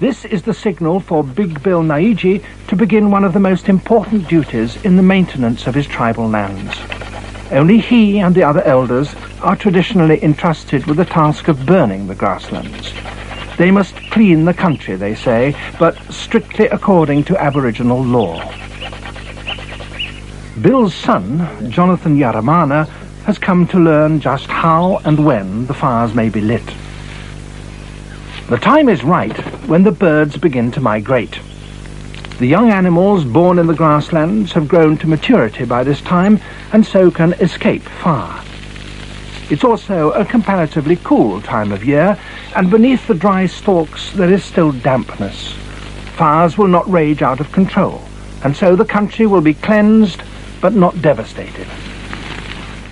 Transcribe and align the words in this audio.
This 0.00 0.24
is 0.24 0.40
the 0.40 0.54
signal 0.54 0.98
for 0.98 1.22
Big 1.22 1.62
Bill 1.62 1.82
Neidjie 1.82 2.42
to 2.68 2.74
begin 2.74 3.10
one 3.10 3.22
of 3.22 3.34
the 3.34 3.38
most 3.38 3.68
important 3.68 4.26
duties 4.28 4.82
in 4.82 4.96
the 4.96 5.02
maintenance 5.02 5.66
of 5.66 5.74
his 5.74 5.86
tribal 5.86 6.26
lands. 6.26 6.74
Only 7.50 7.76
he 7.80 8.18
and 8.18 8.34
the 8.34 8.42
other 8.42 8.62
elders 8.62 9.14
are 9.42 9.56
traditionally 9.56 10.24
entrusted 10.24 10.86
with 10.86 10.96
the 10.96 11.04
task 11.04 11.48
of 11.48 11.66
burning 11.66 12.06
the 12.06 12.14
grasslands. 12.14 12.94
They 13.58 13.70
must 13.70 13.94
clean 14.10 14.46
the 14.46 14.54
country, 14.54 14.96
they 14.96 15.14
say, 15.14 15.54
but 15.78 16.00
strictly 16.10 16.68
according 16.68 17.24
to 17.24 17.38
Aboriginal 17.38 18.02
law. 18.02 18.42
Bill's 20.62 20.94
son, 20.94 21.70
Jonathan 21.70 22.16
Yaramana, 22.16 22.88
has 23.26 23.36
come 23.36 23.66
to 23.66 23.78
learn 23.78 24.18
just 24.18 24.46
how 24.46 25.02
and 25.04 25.26
when 25.26 25.66
the 25.66 25.74
fires 25.74 26.14
may 26.14 26.30
be 26.30 26.40
lit. 26.40 26.64
The 28.50 28.58
time 28.58 28.88
is 28.88 29.04
right 29.04 29.36
when 29.68 29.84
the 29.84 29.92
birds 29.92 30.36
begin 30.36 30.72
to 30.72 30.80
migrate. 30.80 31.38
The 32.40 32.48
young 32.48 32.72
animals 32.72 33.24
born 33.24 33.60
in 33.60 33.68
the 33.68 33.76
grasslands 33.76 34.50
have 34.54 34.66
grown 34.66 34.98
to 34.98 35.06
maturity 35.06 35.64
by 35.64 35.84
this 35.84 36.00
time 36.00 36.40
and 36.72 36.84
so 36.84 37.12
can 37.12 37.34
escape 37.34 37.82
fire. 37.82 38.42
It's 39.50 39.62
also 39.62 40.10
a 40.10 40.24
comparatively 40.24 40.96
cool 41.04 41.40
time 41.40 41.70
of 41.70 41.84
year, 41.84 42.18
and 42.56 42.72
beneath 42.72 43.06
the 43.06 43.14
dry 43.14 43.46
stalks 43.46 44.10
there 44.14 44.32
is 44.32 44.42
still 44.42 44.72
dampness. 44.72 45.52
Fires 46.16 46.58
will 46.58 46.66
not 46.66 46.90
rage 46.90 47.22
out 47.22 47.38
of 47.38 47.52
control, 47.52 48.00
and 48.42 48.56
so 48.56 48.74
the 48.74 48.84
country 48.84 49.28
will 49.28 49.42
be 49.42 49.54
cleansed 49.54 50.24
but 50.60 50.74
not 50.74 51.00
devastated. 51.00 51.68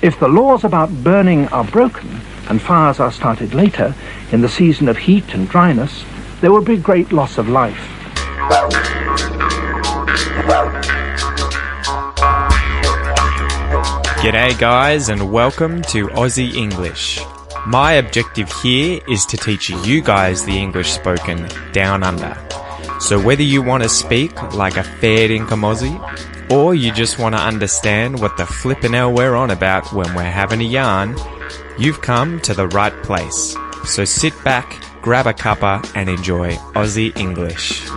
If 0.03 0.21
the 0.21 0.29
laws 0.29 0.63
about 0.63 1.03
burning 1.03 1.49
are 1.49 1.65
broken 1.65 2.18
and 2.49 2.61
fires 2.61 3.01
are 3.01 3.13
started 3.13 3.55
later, 3.55 3.95
in 4.33 4.41
the 4.41 4.49
season 4.49 4.89
of 4.89 4.97
heat 4.97 5.35
and 5.35 5.49
dryness, 5.49 6.05
there 6.41 6.51
will 6.51 6.65
be 6.65 6.77
great 6.77 7.13
loss 7.13 7.39
of 7.39 7.49
life. 7.49 7.79
G'day, 14.23 14.59
guys, 14.59 15.09
and 15.09 15.31
welcome 15.31 15.83
to 15.83 16.09
Aussie 16.09 16.55
English. 16.55 17.21
My 17.67 17.93
objective 17.95 18.51
here 18.63 19.01
is 19.09 19.27
to 19.27 19.37
teach 19.37 19.69
you 19.69 20.01
guys 20.01 20.45
the 20.45 20.59
English 20.59 20.93
spoken 20.93 21.49
down 21.73 22.03
under. 22.03 22.37
So, 23.01 23.21
whether 23.21 23.43
you 23.43 23.63
want 23.63 23.85
to 23.85 23.89
speak 23.89 24.55
like 24.55 24.77
a 24.77 24.83
fair 24.83 25.29
dinkum 25.29 25.63
Aussie, 25.63 26.51
or 26.51 26.75
you 26.75 26.93
just 26.93 27.19
want 27.19 27.35
to 27.35 27.41
understand 27.41 28.19
what 28.19 28.37
the 28.37 28.47
flippin' 28.47 28.95
hell 28.95 29.13
we're 29.13 29.37
on 29.37 29.51
about 29.51 29.93
when 29.93 30.13
we're 30.15 30.25
having 30.25 30.61
a 30.61 30.65
yarn, 30.65 31.15
you've 31.79 32.01
come 32.03 32.41
to 32.41 32.55
the 32.55 32.69
right 32.69 32.95
place. 33.03 33.57
So 33.85 34.05
sit 34.05 34.35
back, 34.45 34.83
grab 35.01 35.27
a 35.27 35.33
cuppa, 35.33 35.91
and 35.95 36.09
enjoy 36.09 36.55
Aussie 36.75 37.17
English. 37.17 37.89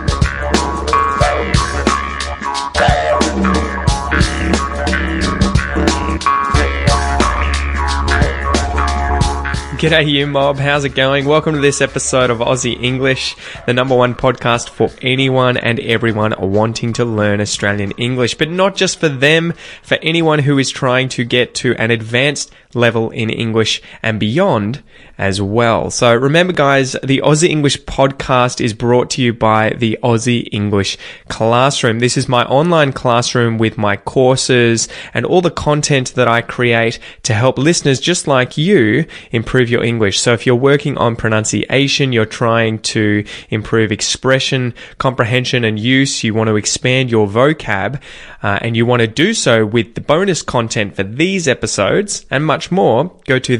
G'day, 9.82 10.08
you 10.08 10.28
mob. 10.28 10.58
How's 10.58 10.84
it 10.84 10.94
going? 10.94 11.24
Welcome 11.24 11.56
to 11.56 11.60
this 11.60 11.80
episode 11.80 12.30
of 12.30 12.38
Aussie 12.38 12.80
English, 12.80 13.34
the 13.66 13.74
number 13.74 13.96
one 13.96 14.14
podcast 14.14 14.68
for 14.68 14.90
anyone 15.02 15.56
and 15.56 15.80
everyone 15.80 16.36
wanting 16.38 16.92
to 16.92 17.04
learn 17.04 17.40
Australian 17.40 17.90
English, 17.98 18.36
but 18.36 18.48
not 18.48 18.76
just 18.76 19.00
for 19.00 19.08
them, 19.08 19.54
for 19.82 19.98
anyone 20.00 20.38
who 20.38 20.56
is 20.56 20.70
trying 20.70 21.08
to 21.08 21.24
get 21.24 21.56
to 21.56 21.74
an 21.78 21.90
advanced 21.90 22.52
level 22.74 23.10
in 23.10 23.28
English 23.28 23.82
and 24.04 24.20
beyond 24.20 24.84
as 25.22 25.40
well. 25.40 25.88
So 25.88 26.12
remember 26.12 26.52
guys, 26.52 26.96
the 27.00 27.22
Aussie 27.24 27.48
English 27.48 27.80
podcast 27.84 28.60
is 28.60 28.74
brought 28.74 29.08
to 29.10 29.22
you 29.22 29.32
by 29.32 29.70
the 29.70 29.96
Aussie 30.02 30.48
English 30.50 30.98
Classroom. 31.28 32.00
This 32.00 32.16
is 32.16 32.28
my 32.28 32.44
online 32.46 32.92
classroom 32.92 33.56
with 33.56 33.78
my 33.78 33.96
courses 33.96 34.88
and 35.14 35.24
all 35.24 35.40
the 35.40 35.52
content 35.52 36.16
that 36.16 36.26
I 36.26 36.40
create 36.42 36.98
to 37.22 37.34
help 37.34 37.56
listeners 37.56 38.00
just 38.00 38.26
like 38.26 38.58
you 38.58 39.06
improve 39.30 39.70
your 39.70 39.84
English. 39.84 40.18
So 40.18 40.32
if 40.32 40.44
you're 40.44 40.56
working 40.56 40.98
on 40.98 41.14
pronunciation, 41.14 42.12
you're 42.12 42.26
trying 42.26 42.80
to 42.80 43.24
improve 43.48 43.92
expression, 43.92 44.74
comprehension 44.98 45.62
and 45.62 45.78
use, 45.78 46.24
you 46.24 46.34
want 46.34 46.48
to 46.48 46.56
expand 46.56 47.12
your 47.12 47.28
vocab, 47.28 48.00
uh, 48.42 48.58
and 48.60 48.76
you 48.76 48.84
want 48.84 49.02
to 49.02 49.06
do 49.06 49.34
so 49.34 49.64
with 49.64 49.94
the 49.94 50.00
bonus 50.00 50.42
content 50.42 50.96
for 50.96 51.04
these 51.04 51.46
episodes 51.46 52.26
and 52.28 52.44
much 52.44 52.72
more, 52.72 53.14
go 53.26 53.38
to 53.38 53.56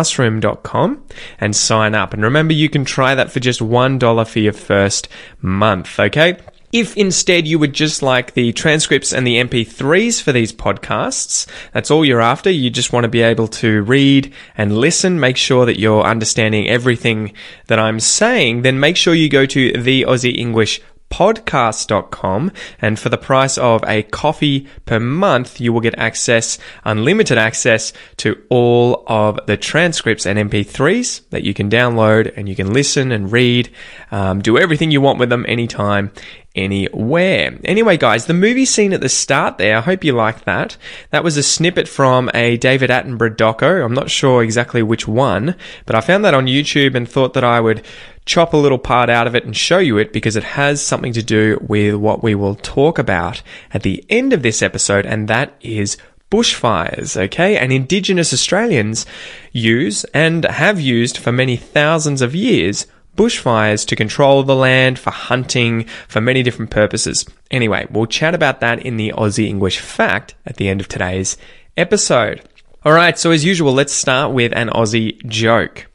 theaussieenglishclassroom.com 0.00 1.04
and 1.38 1.56
sign 1.56 1.94
up. 1.94 2.12
And 2.12 2.22
remember, 2.22 2.52
you 2.52 2.68
can 2.68 2.84
try 2.84 3.14
that 3.14 3.30
for 3.30 3.40
just 3.40 3.60
$1 3.60 4.28
for 4.28 4.38
your 4.38 4.52
first 4.52 5.08
month, 5.40 5.98
okay? 5.98 6.36
If 6.72 6.96
instead 6.96 7.48
you 7.48 7.58
would 7.58 7.72
just 7.72 8.00
like 8.00 8.34
the 8.34 8.52
transcripts 8.52 9.12
and 9.12 9.26
the 9.26 9.42
MP3s 9.42 10.22
for 10.22 10.30
these 10.30 10.52
podcasts, 10.52 11.48
that's 11.72 11.90
all 11.90 12.04
you're 12.04 12.20
after. 12.20 12.48
You 12.48 12.70
just 12.70 12.92
want 12.92 13.04
to 13.04 13.08
be 13.08 13.22
able 13.22 13.48
to 13.48 13.82
read 13.82 14.32
and 14.56 14.78
listen, 14.78 15.18
make 15.18 15.36
sure 15.36 15.66
that 15.66 15.80
you're 15.80 16.04
understanding 16.04 16.68
everything 16.68 17.32
that 17.66 17.80
I'm 17.80 17.98
saying, 17.98 18.62
then 18.62 18.78
make 18.78 18.96
sure 18.96 19.14
you 19.14 19.28
go 19.28 19.46
to 19.46 19.82
the 19.82 20.02
Aussie 20.02 20.36
English 20.36 20.80
podcast.com 21.10 22.52
and 22.80 22.98
for 22.98 23.08
the 23.08 23.18
price 23.18 23.58
of 23.58 23.82
a 23.86 24.02
coffee 24.04 24.66
per 24.86 24.98
month 24.98 25.60
you 25.60 25.72
will 25.72 25.80
get 25.80 25.98
access 25.98 26.58
unlimited 26.84 27.36
access 27.36 27.92
to 28.16 28.40
all 28.48 29.04
of 29.06 29.38
the 29.46 29.56
transcripts 29.56 30.24
and 30.24 30.50
mp3s 30.50 31.28
that 31.30 31.42
you 31.42 31.52
can 31.52 31.68
download 31.68 32.32
and 32.36 32.48
you 32.48 32.56
can 32.56 32.72
listen 32.72 33.12
and 33.12 33.32
read. 33.32 33.70
Um, 34.10 34.40
do 34.40 34.58
everything 34.58 34.90
you 34.90 35.00
want 35.00 35.18
with 35.18 35.30
them 35.30 35.44
anytime 35.48 36.12
anywhere. 36.54 37.58
Anyway, 37.64 37.96
guys, 37.96 38.26
the 38.26 38.34
movie 38.34 38.64
scene 38.64 38.92
at 38.92 39.00
the 39.00 39.08
start 39.08 39.58
there, 39.58 39.78
I 39.78 39.80
hope 39.80 40.04
you 40.04 40.12
like 40.12 40.44
that. 40.44 40.76
That 41.10 41.24
was 41.24 41.36
a 41.36 41.42
snippet 41.42 41.88
from 41.88 42.30
a 42.34 42.56
David 42.56 42.90
Attenborough 42.90 43.36
doco. 43.36 43.84
I'm 43.84 43.94
not 43.94 44.10
sure 44.10 44.42
exactly 44.42 44.82
which 44.82 45.06
one, 45.06 45.54
but 45.86 45.94
I 45.94 46.00
found 46.00 46.24
that 46.24 46.34
on 46.34 46.46
YouTube 46.46 46.94
and 46.94 47.08
thought 47.08 47.34
that 47.34 47.44
I 47.44 47.60
would 47.60 47.84
chop 48.26 48.52
a 48.52 48.56
little 48.56 48.78
part 48.78 49.10
out 49.10 49.26
of 49.26 49.34
it 49.34 49.44
and 49.44 49.56
show 49.56 49.78
you 49.78 49.98
it 49.98 50.12
because 50.12 50.36
it 50.36 50.44
has 50.44 50.84
something 50.84 51.12
to 51.12 51.22
do 51.22 51.58
with 51.68 51.94
what 51.94 52.22
we 52.22 52.34
will 52.34 52.54
talk 52.56 52.98
about 52.98 53.42
at 53.72 53.82
the 53.82 54.04
end 54.08 54.32
of 54.32 54.42
this 54.42 54.62
episode, 54.62 55.06
and 55.06 55.28
that 55.28 55.54
is 55.60 55.96
bushfires, 56.30 57.16
okay? 57.16 57.56
And 57.56 57.72
Indigenous 57.72 58.32
Australians 58.32 59.04
use 59.52 60.04
and 60.14 60.44
have 60.44 60.80
used 60.80 61.18
for 61.18 61.32
many 61.32 61.56
thousands 61.56 62.22
of 62.22 62.34
years 62.34 62.86
bushfires 63.20 63.86
to 63.86 63.94
control 63.94 64.42
the 64.42 64.56
land, 64.56 64.98
for 64.98 65.10
hunting, 65.10 65.84
for 66.08 66.22
many 66.22 66.42
different 66.42 66.70
purposes. 66.70 67.26
Anyway, 67.50 67.86
we'll 67.90 68.06
chat 68.06 68.34
about 68.34 68.60
that 68.60 68.80
in 68.80 68.96
the 68.96 69.12
Aussie 69.14 69.46
English 69.46 69.78
fact 69.78 70.34
at 70.46 70.56
the 70.56 70.70
end 70.70 70.80
of 70.80 70.88
today's 70.88 71.36
episode. 71.76 72.40
Alright, 72.86 73.18
so 73.18 73.30
as 73.30 73.44
usual, 73.44 73.74
let's 73.74 73.92
start 73.92 74.32
with 74.32 74.54
an 74.56 74.68
Aussie 74.68 75.22
joke. 75.26 75.86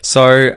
So, 0.00 0.56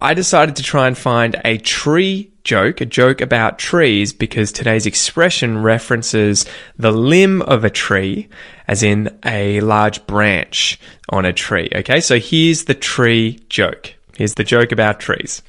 I 0.00 0.14
decided 0.14 0.56
to 0.56 0.64
try 0.64 0.88
and 0.88 0.98
find 0.98 1.40
a 1.44 1.58
tree 1.58 2.32
joke, 2.42 2.80
a 2.80 2.86
joke 2.86 3.20
about 3.20 3.60
trees, 3.60 4.12
because 4.12 4.50
today's 4.50 4.86
expression 4.86 5.62
references 5.62 6.46
the 6.78 6.90
limb 6.90 7.42
of 7.42 7.62
a 7.62 7.70
tree, 7.70 8.28
as 8.66 8.82
in 8.82 9.16
a 9.24 9.60
large 9.60 10.04
branch 10.08 10.80
on 11.10 11.24
a 11.24 11.32
tree. 11.32 11.68
Okay, 11.72 12.00
so 12.00 12.18
here's 12.18 12.64
the 12.64 12.74
tree 12.74 13.38
joke. 13.48 13.94
Here's 14.20 14.34
the 14.34 14.44
joke 14.44 14.70
about 14.70 15.00
trees. 15.00 15.40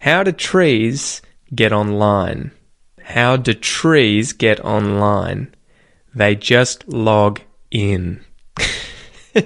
How 0.00 0.24
do 0.24 0.32
trees 0.32 1.22
get 1.54 1.72
online? 1.72 2.50
How 3.04 3.36
do 3.36 3.54
trees 3.54 4.32
get 4.32 4.58
online? 4.64 5.54
They 6.12 6.34
just 6.34 6.88
log 6.88 7.40
in. 7.70 8.24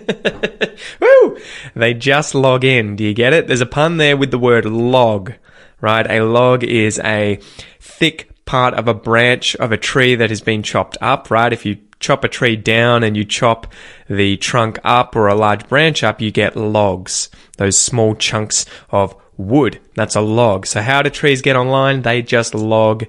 Woo! 0.99 1.39
They 1.77 1.93
just 1.93 2.35
log 2.35 2.65
in. 2.65 2.97
Do 2.97 3.05
you 3.05 3.13
get 3.13 3.35
it? 3.35 3.49
There's 3.49 3.61
a 3.61 3.67
pun 3.67 3.99
there 3.99 4.17
with 4.17 4.31
the 4.31 4.39
word 4.39 4.65
log, 4.65 5.35
right? 5.83 6.11
A 6.11 6.23
log 6.23 6.65
is 6.65 6.99
a 7.01 7.39
thick 7.79 8.31
part 8.47 8.75
of 8.75 8.89
a 8.89 8.95
branch 8.95 9.57
of 9.57 9.73
a 9.73 9.77
tree 9.77 10.15
that 10.15 10.31
has 10.31 10.41
been 10.41 10.63
chopped 10.63 10.97
up, 11.01 11.31
right? 11.31 11.53
If 11.53 11.65
you 11.65 11.79
chop 12.01 12.25
a 12.25 12.29
tree 12.29 12.57
down 12.57 13.03
and 13.03 13.17
you 13.17 13.25
chop 13.25 13.73
the 14.09 14.37
trunk 14.37 14.79
up 14.85 15.17
or 15.17 15.29
a 15.29 15.35
large 15.35 15.69
branch 15.69 16.03
up, 16.05 16.21
you 16.21 16.31
get 16.31 16.57
logs, 16.57 17.31
those 17.57 17.79
small 17.79 18.15
chunks 18.15 18.67
of 18.91 19.17
wood. 19.37 19.81
That's 19.95 20.17
a 20.17 20.21
log. 20.21 20.67
So 20.67 20.83
how 20.83 21.03
do 21.03 21.11
trees 21.11 21.43
get 21.43 21.57
online? 21.57 22.03
They 22.03 22.23
just 22.23 22.55
log 22.55 23.05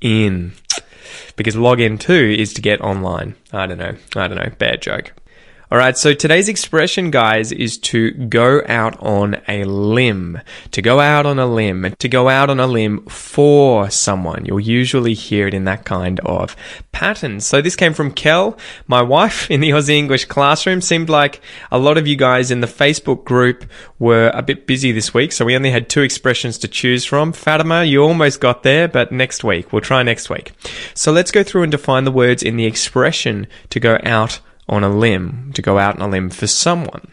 in. 0.00 0.52
Because 1.36 1.56
log 1.56 1.80
in 1.80 1.98
too 1.98 2.34
is 2.38 2.54
to 2.54 2.62
get 2.62 2.80
online. 2.80 3.34
I 3.52 3.66
don't 3.66 3.78
know. 3.78 3.96
I 4.14 4.28
don't 4.28 4.38
know. 4.38 4.50
Bad 4.58 4.82
joke. 4.82 5.12
All 5.68 5.78
right, 5.78 5.98
so 5.98 6.14
today's 6.14 6.48
expression, 6.48 7.10
guys, 7.10 7.50
is 7.50 7.76
to 7.78 8.12
go 8.12 8.62
out 8.68 8.96
on 9.02 9.40
a 9.48 9.64
limb. 9.64 10.40
To 10.70 10.80
go 10.80 11.00
out 11.00 11.26
on 11.26 11.40
a 11.40 11.46
limb. 11.46 11.92
To 11.98 12.08
go 12.08 12.28
out 12.28 12.50
on 12.50 12.60
a 12.60 12.68
limb 12.68 13.04
for 13.06 13.90
someone. 13.90 14.44
You'll 14.44 14.60
usually 14.60 15.14
hear 15.14 15.48
it 15.48 15.54
in 15.54 15.64
that 15.64 15.84
kind 15.84 16.20
of 16.20 16.54
pattern. 16.92 17.40
So 17.40 17.60
this 17.60 17.74
came 17.74 17.94
from 17.94 18.12
Kel, 18.12 18.56
my 18.86 19.02
wife 19.02 19.50
in 19.50 19.58
the 19.58 19.70
Aussie 19.70 19.96
English 19.96 20.26
classroom. 20.26 20.80
Seemed 20.80 21.08
like 21.08 21.40
a 21.72 21.80
lot 21.80 21.98
of 21.98 22.06
you 22.06 22.14
guys 22.14 22.52
in 22.52 22.60
the 22.60 22.68
Facebook 22.68 23.24
group 23.24 23.64
were 23.98 24.30
a 24.34 24.42
bit 24.42 24.68
busy 24.68 24.92
this 24.92 25.12
week, 25.12 25.32
so 25.32 25.44
we 25.44 25.56
only 25.56 25.72
had 25.72 25.88
two 25.88 26.02
expressions 26.02 26.58
to 26.58 26.68
choose 26.68 27.04
from. 27.04 27.32
Fatima, 27.32 27.82
you 27.82 28.04
almost 28.04 28.40
got 28.40 28.62
there, 28.62 28.86
but 28.86 29.10
next 29.10 29.42
week. 29.42 29.72
We'll 29.72 29.82
try 29.82 30.04
next 30.04 30.30
week. 30.30 30.52
So 30.94 31.10
let's 31.10 31.32
go 31.32 31.42
through 31.42 31.64
and 31.64 31.72
define 31.72 32.04
the 32.04 32.12
words 32.12 32.44
in 32.44 32.56
the 32.56 32.66
expression 32.66 33.48
to 33.70 33.80
go 33.80 33.98
out 34.04 34.38
on 34.68 34.84
a 34.84 34.88
limb, 34.88 35.52
to 35.54 35.62
go 35.62 35.78
out 35.78 35.96
on 35.96 36.08
a 36.08 36.10
limb 36.10 36.30
for 36.30 36.46
someone. 36.46 37.06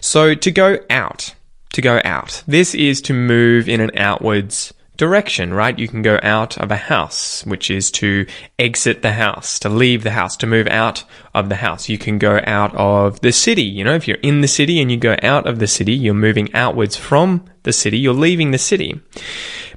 So 0.00 0.34
to 0.34 0.50
go 0.50 0.78
out, 0.90 1.34
to 1.72 1.82
go 1.82 2.00
out. 2.04 2.42
This 2.46 2.74
is 2.74 3.00
to 3.02 3.12
move 3.12 3.68
in 3.68 3.80
an 3.80 3.96
outwards 3.96 4.72
direction, 4.96 5.52
right? 5.52 5.78
You 5.78 5.88
can 5.88 6.02
go 6.02 6.18
out 6.22 6.56
of 6.58 6.70
a 6.70 6.76
house, 6.76 7.44
which 7.44 7.70
is 7.70 7.90
to 7.92 8.26
exit 8.58 9.02
the 9.02 9.12
house, 9.12 9.58
to 9.60 9.68
leave 9.68 10.02
the 10.02 10.10
house, 10.10 10.36
to 10.38 10.46
move 10.46 10.66
out 10.68 11.04
of 11.34 11.48
the 11.48 11.56
house. 11.56 11.88
You 11.88 11.98
can 11.98 12.18
go 12.18 12.40
out 12.46 12.74
of 12.74 13.20
the 13.20 13.32
city. 13.32 13.62
You 13.62 13.84
know, 13.84 13.94
if 13.94 14.08
you're 14.08 14.16
in 14.18 14.40
the 14.40 14.48
city 14.48 14.80
and 14.80 14.90
you 14.90 14.96
go 14.96 15.16
out 15.22 15.46
of 15.46 15.58
the 15.58 15.66
city, 15.66 15.92
you're 15.92 16.14
moving 16.14 16.52
outwards 16.54 16.96
from 16.96 17.44
the 17.62 17.72
city, 17.72 17.98
you're 17.98 18.14
leaving 18.14 18.50
the 18.50 18.58
city. 18.58 19.00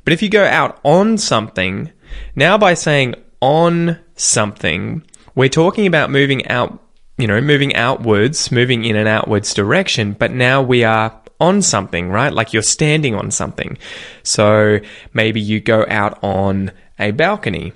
But 0.03 0.13
if 0.13 0.21
you 0.21 0.29
go 0.29 0.45
out 0.45 0.79
on 0.83 1.17
something, 1.17 1.91
now 2.35 2.57
by 2.57 2.73
saying 2.73 3.15
on 3.41 3.99
something, 4.15 5.03
we're 5.35 5.49
talking 5.49 5.85
about 5.85 6.09
moving 6.09 6.47
out 6.47 6.81
you 7.19 7.27
know, 7.27 7.41
moving 7.41 7.75
outwards, 7.75 8.49
moving 8.49 8.85
in 8.85 8.95
an 8.95 9.05
outwards 9.05 9.53
direction, 9.53 10.13
but 10.13 10.31
now 10.31 10.61
we 10.61 10.85
are 10.85 11.21
on 11.39 11.61
something, 11.61 12.09
right? 12.09 12.33
Like 12.33 12.53
you're 12.53 12.63
standing 12.63 13.13
on 13.13 13.29
something. 13.29 13.77
So 14.23 14.79
maybe 15.13 15.41
you 15.41 15.59
go 15.59 15.85
out 15.89 16.17
on 16.23 16.71
a 16.97 17.11
balcony. 17.11 17.73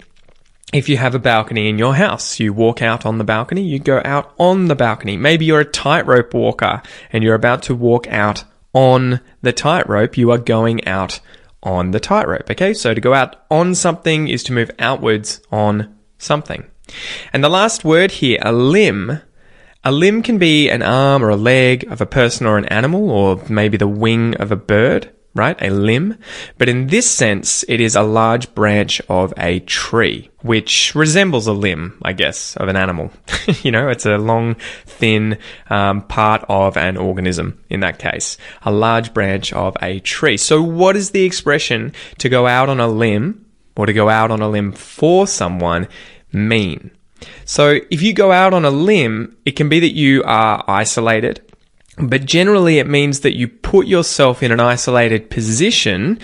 If 0.72 0.88
you 0.88 0.96
have 0.98 1.14
a 1.14 1.20
balcony 1.20 1.68
in 1.68 1.78
your 1.78 1.94
house, 1.94 2.40
you 2.40 2.54
walk 2.54 2.82
out 2.82 3.06
on 3.06 3.18
the 3.18 3.24
balcony, 3.26 3.62
you 3.62 3.80
go 3.80 4.02
out 4.04 4.34
on 4.40 4.70
the 4.70 4.76
balcony. 4.76 5.18
Maybe 5.18 5.46
you're 5.46 5.60
a 5.60 5.66
tightrope 5.66 6.34
walker 6.34 6.82
and 7.12 7.24
you're 7.24 7.36
about 7.36 7.64
to 7.64 7.76
walk 7.76 8.08
out 8.08 8.46
on 8.74 9.20
the 9.42 9.54
tightrope. 9.54 10.18
You 10.18 10.32
are 10.32 10.38
going 10.38 10.88
out 10.88 11.20
on 11.62 11.92
the 11.92 12.00
tightrope. 12.00 12.50
Okay. 12.50 12.74
So 12.74 12.94
to 12.94 13.02
go 13.02 13.14
out 13.14 13.44
on 13.52 13.76
something 13.76 14.30
is 14.30 14.42
to 14.44 14.54
move 14.54 14.72
outwards 14.80 15.42
on 15.52 15.96
something. 16.18 16.66
And 17.32 17.44
the 17.44 17.50
last 17.50 17.86
word 17.86 18.12
here, 18.12 18.40
a 18.42 18.52
limb, 18.52 19.22
a 19.84 19.92
limb 19.92 20.24
can 20.24 20.38
be 20.38 20.70
an 20.70 20.82
arm 20.82 21.24
or 21.24 21.30
a 21.30 21.36
leg 21.36 21.92
of 21.92 22.00
a 22.00 22.06
person 22.06 22.46
or 22.46 22.58
an 22.58 22.66
animal, 22.66 23.10
or 23.10 23.42
maybe 23.50 23.78
the 23.78 23.88
wing 23.88 24.36
of 24.36 24.52
a 24.52 24.56
bird, 24.56 25.12
right? 25.36 25.62
A 25.62 25.70
limb. 25.70 26.18
But 26.58 26.70
in 26.70 26.88
this 26.88 27.10
sense, 27.10 27.66
it 27.68 27.82
is 27.82 27.96
a 27.96 28.02
large 28.02 28.54
branch 28.56 29.02
of 29.10 29.34
a 29.38 29.60
tree, 29.62 30.30
which 30.42 30.96
resembles 30.96 31.48
a 31.48 31.54
limb, 31.54 31.98
I 32.02 32.14
guess, 32.14 32.56
of 32.56 32.70
an 32.70 32.78
animal. 32.78 33.12
you 33.62 33.72
know, 33.72 33.90
it's 33.90 34.06
a 34.06 34.18
long, 34.18 34.56
thin 34.86 35.38
um, 35.70 36.04
part 36.04 36.46
of 36.48 36.78
an 36.78 36.96
organism 36.96 37.62
in 37.70 37.82
that 37.82 38.00
case. 38.00 38.38
A 38.62 38.72
large 38.72 39.14
branch 39.14 39.52
of 39.52 39.76
a 39.82 40.00
tree. 40.00 40.38
So, 40.38 40.62
what 40.62 40.96
is 40.96 41.12
the 41.12 41.24
expression 41.24 41.94
to 42.20 42.30
go 42.30 42.48
out 42.48 42.70
on 42.70 42.80
a 42.80 42.88
limb 42.88 43.46
or 43.76 43.86
to 43.86 43.94
go 43.94 44.08
out 44.08 44.32
on 44.32 44.42
a 44.42 44.50
limb 44.50 44.72
for 44.72 45.28
someone 45.28 45.90
mean? 46.32 46.92
So 47.46 47.80
if 47.90 48.02
you 48.02 48.14
go 48.14 48.32
out 48.32 48.54
on 48.54 48.66
a 48.66 48.72
limb, 48.72 49.38
it 49.46 49.56
can 49.56 49.70
be 49.70 49.80
that 49.80 49.94
you 49.94 50.24
are 50.24 50.64
isolated, 50.68 51.42
but 51.98 52.26
generally 52.26 52.80
it 52.80 52.88
means 52.88 53.22
that 53.22 53.36
you 53.36 53.48
put 53.48 53.88
yourself 53.88 54.42
in 54.42 54.52
an 54.52 54.60
isolated 54.60 55.30
position 55.30 56.20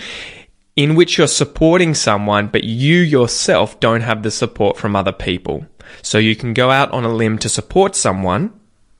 in 0.76 0.94
which 0.94 1.18
you're 1.18 1.26
supporting 1.26 1.94
someone, 1.94 2.48
but 2.48 2.64
you 2.64 2.96
yourself 2.96 3.78
don't 3.80 4.00
have 4.00 4.22
the 4.22 4.30
support 4.30 4.76
from 4.76 4.96
other 4.96 5.12
people. 5.12 5.66
So 6.02 6.18
you 6.18 6.36
can 6.36 6.54
go 6.54 6.70
out 6.70 6.90
on 6.92 7.04
a 7.04 7.12
limb 7.12 7.38
to 7.38 7.48
support 7.48 7.94
someone, 7.96 8.52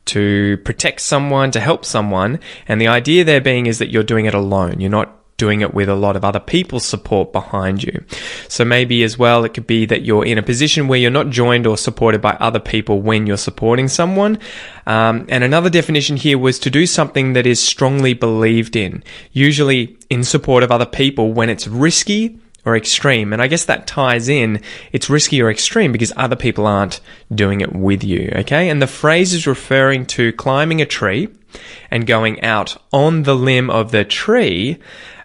to 0.07 0.59
protect 0.59 1.01
someone, 1.01 1.51
to 1.53 1.61
help 1.61 1.85
someone, 1.85 2.41
and 2.67 2.81
the 2.81 2.89
idea 2.89 3.25
there 3.25 3.41
being 3.41 3.67
is 3.67 3.79
that 3.79 3.91
you're 3.91 4.03
doing 4.03 4.27
it 4.27 4.35
alone. 4.35 4.81
You're 4.81 4.91
not 4.91 5.20
doing 5.41 5.63
it 5.63 5.73
with 5.73 5.89
a 5.89 5.95
lot 5.95 6.17
of 6.17 6.25
other 6.25 6.39
people's 6.39 6.85
support 6.85 7.33
behind 7.33 7.83
you. 7.83 8.05
So 8.47 8.63
maybe 8.63 9.03
as 9.03 9.19
well, 9.19 9.43
it 9.45 9.55
could 9.55 9.67
be 9.67 9.87
that 9.87 10.03
you're 10.03 10.27
in 10.27 10.37
a 10.37 10.43
position 10.43 10.87
where 10.87 10.99
you're 10.99 11.11
not 11.11 11.31
joined 11.31 11.67
or 11.67 11.79
supported 11.79 12.21
by 12.21 12.33
other 12.33 12.61
people 12.61 13.01
when 13.01 13.27
you're 13.27 13.39
supporting 13.39 13.89
someone. 13.89 14.39
Um, 14.87 15.25
and 15.31 15.43
another 15.43 15.71
definition 15.71 16.19
here 16.19 16.37
was 16.37 16.59
to 16.59 16.71
do 16.71 16.85
something 16.85 17.33
that 17.33 17.47
is 17.47 17.59
strongly 17.59 18.13
believed 18.13 18.77
in, 18.77 19.03
usually 19.33 19.97
in 20.11 20.25
support 20.25 20.63
of 20.63 20.71
other 20.71 20.85
people 20.85 21.33
when 21.33 21.49
it's 21.49 21.67
risky 21.67 22.39
or 22.67 22.77
extreme. 22.77 23.33
And 23.33 23.41
I 23.41 23.47
guess 23.47 23.65
that 23.65 23.87
ties 23.87 24.29
in, 24.29 24.61
it's 24.93 25.09
risky 25.09 25.41
or 25.41 25.51
extreme 25.51 25.91
because 25.91 26.13
other 26.19 26.37
people 26.37 26.67
aren't 26.67 27.01
doing 27.35 27.63
it 27.63 27.75
with 27.75 28.05
you. 28.05 28.31
Okay. 28.37 28.69
And 28.69 28.83
the 28.83 28.87
phrase 28.87 29.33
is 29.33 29.47
referring 29.47 30.05
to 30.17 30.35
climbing 30.35 30.83
a 30.83 30.87
tree 30.87 31.29
and 31.91 32.07
going 32.07 32.43
out 32.43 32.77
on 32.93 33.23
the 33.23 33.35
limb 33.35 33.71
of 33.71 33.91
the 33.91 34.05
tree 34.05 34.79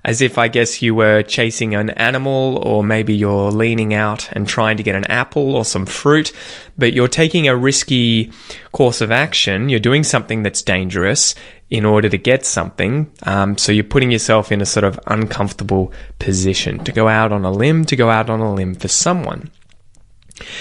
as 0.06 0.22
if 0.22 0.38
I 0.38 0.48
guess 0.48 0.84
you 0.84 0.94
were 0.94 1.24
chasing 1.24 1.74
an 1.74 1.90
animal 1.90 2.60
or 2.63 2.84
maybe 2.84 3.16
you're 3.16 3.52
leaning 3.52 3.96
out 3.96 4.31
and 4.34 4.48
trying 4.48 4.78
to 4.78 4.84
get 4.84 4.96
an 4.96 5.06
apple 5.06 5.56
or 5.56 5.66
some 5.66 5.88
fruit, 5.88 6.31
but 6.78 6.94
you're 6.94 7.07
taking 7.07 7.48
a 7.48 7.56
risky 7.56 8.31
course 8.72 9.02
of 9.02 9.12
action. 9.12 9.68
You're 9.68 9.80
doing 9.80 10.04
something 10.04 10.44
that's 10.44 10.62
dangerous 10.62 11.34
in 11.72 11.86
order 11.86 12.07
to 12.07 12.19
get 12.19 12.46
something. 12.46 13.12
Um, 13.24 13.57
so 13.57 13.72
you're 13.72 13.84
putting 13.84 14.12
yourself 14.12 14.52
in 14.52 14.62
a 14.62 14.66
sort 14.66 14.84
of 14.84 15.00
uncomfortable 15.07 15.92
position 16.19 16.84
to 16.84 16.92
go 16.92 17.08
out 17.08 17.31
on 17.31 17.44
a 17.44 17.51
limb, 17.51 17.84
to 17.86 17.96
go 17.96 18.12
out 18.12 18.30
on 18.30 18.42
a 18.42 18.54
limb 18.54 18.75
for 18.75 18.88
someone. 18.88 19.50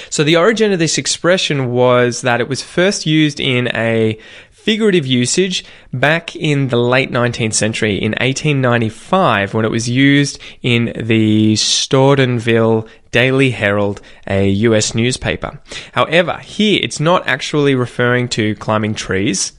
So 0.08 0.24
the 0.24 0.36
origin 0.36 0.72
of 0.72 0.78
this 0.78 0.96
expression 0.96 1.70
was 1.70 2.22
that 2.22 2.40
it 2.40 2.48
was 2.48 2.62
first 2.62 3.04
used 3.04 3.40
in 3.40 3.68
a 3.74 4.18
figurative 4.64 5.06
usage 5.06 5.62
back 5.92 6.34
in 6.34 6.68
the 6.68 6.76
late 6.78 7.10
19th 7.10 7.52
century 7.52 7.96
in 7.96 8.12
1895 8.12 9.52
when 9.52 9.62
it 9.62 9.70
was 9.70 9.90
used 9.90 10.40
in 10.62 10.90
the 10.96 11.54
Steubenville 11.54 12.88
Daily 13.10 13.50
Herald, 13.50 14.00
a 14.26 14.48
US 14.48 14.94
newspaper. 14.94 15.60
However, 15.92 16.38
here 16.38 16.80
it's 16.82 16.98
not 16.98 17.28
actually 17.28 17.74
referring 17.74 18.26
to 18.30 18.54
climbing 18.54 18.94
trees, 18.94 19.52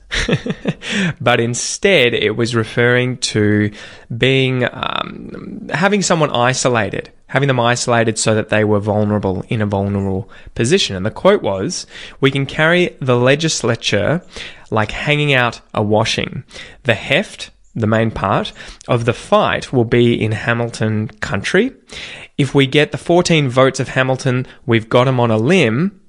but 1.21 1.39
instead 1.39 2.15
it 2.15 2.35
was 2.35 2.55
referring 2.55 3.17
to 3.17 3.71
being 4.17 4.67
um, 4.73 5.69
having 5.71 6.01
someone 6.01 6.31
isolated, 6.31 7.11
having 7.27 7.47
them 7.47 7.59
isolated 7.59 8.17
so 8.17 8.33
that 8.33 8.49
they 8.49 8.63
were 8.63 8.79
vulnerable 8.79 9.45
in 9.49 9.61
a 9.61 9.65
vulnerable 9.67 10.29
position. 10.55 10.95
And 10.95 11.05
the 11.05 11.11
quote 11.11 11.43
was, 11.43 11.87
"We 12.19 12.31
can 12.31 12.45
carry 12.45 12.97
the 12.99 13.15
legislature 13.15 14.21
like 14.75 14.91
hanging 14.91 15.33
out 15.33 15.61
a 15.73 15.81
washing. 15.81 16.43
The 16.83 16.93
heft, 16.93 17.49
the 17.73 17.87
main 17.87 18.11
part 18.11 18.53
of 18.87 19.05
the 19.05 19.13
fight 19.13 19.73
will 19.73 19.85
be 19.85 20.21
in 20.21 20.31
Hamilton 20.31 21.07
country. 21.07 21.71
If 22.37 22.53
we 22.53 22.67
get 22.67 22.91
the 22.91 22.97
14 22.97 23.49
votes 23.49 23.79
of 23.79 23.89
Hamilton, 23.89 24.45
we've 24.65 24.89
got 24.89 25.07
him 25.07 25.19
on 25.19 25.31
a 25.31 25.37
limb. 25.37 25.99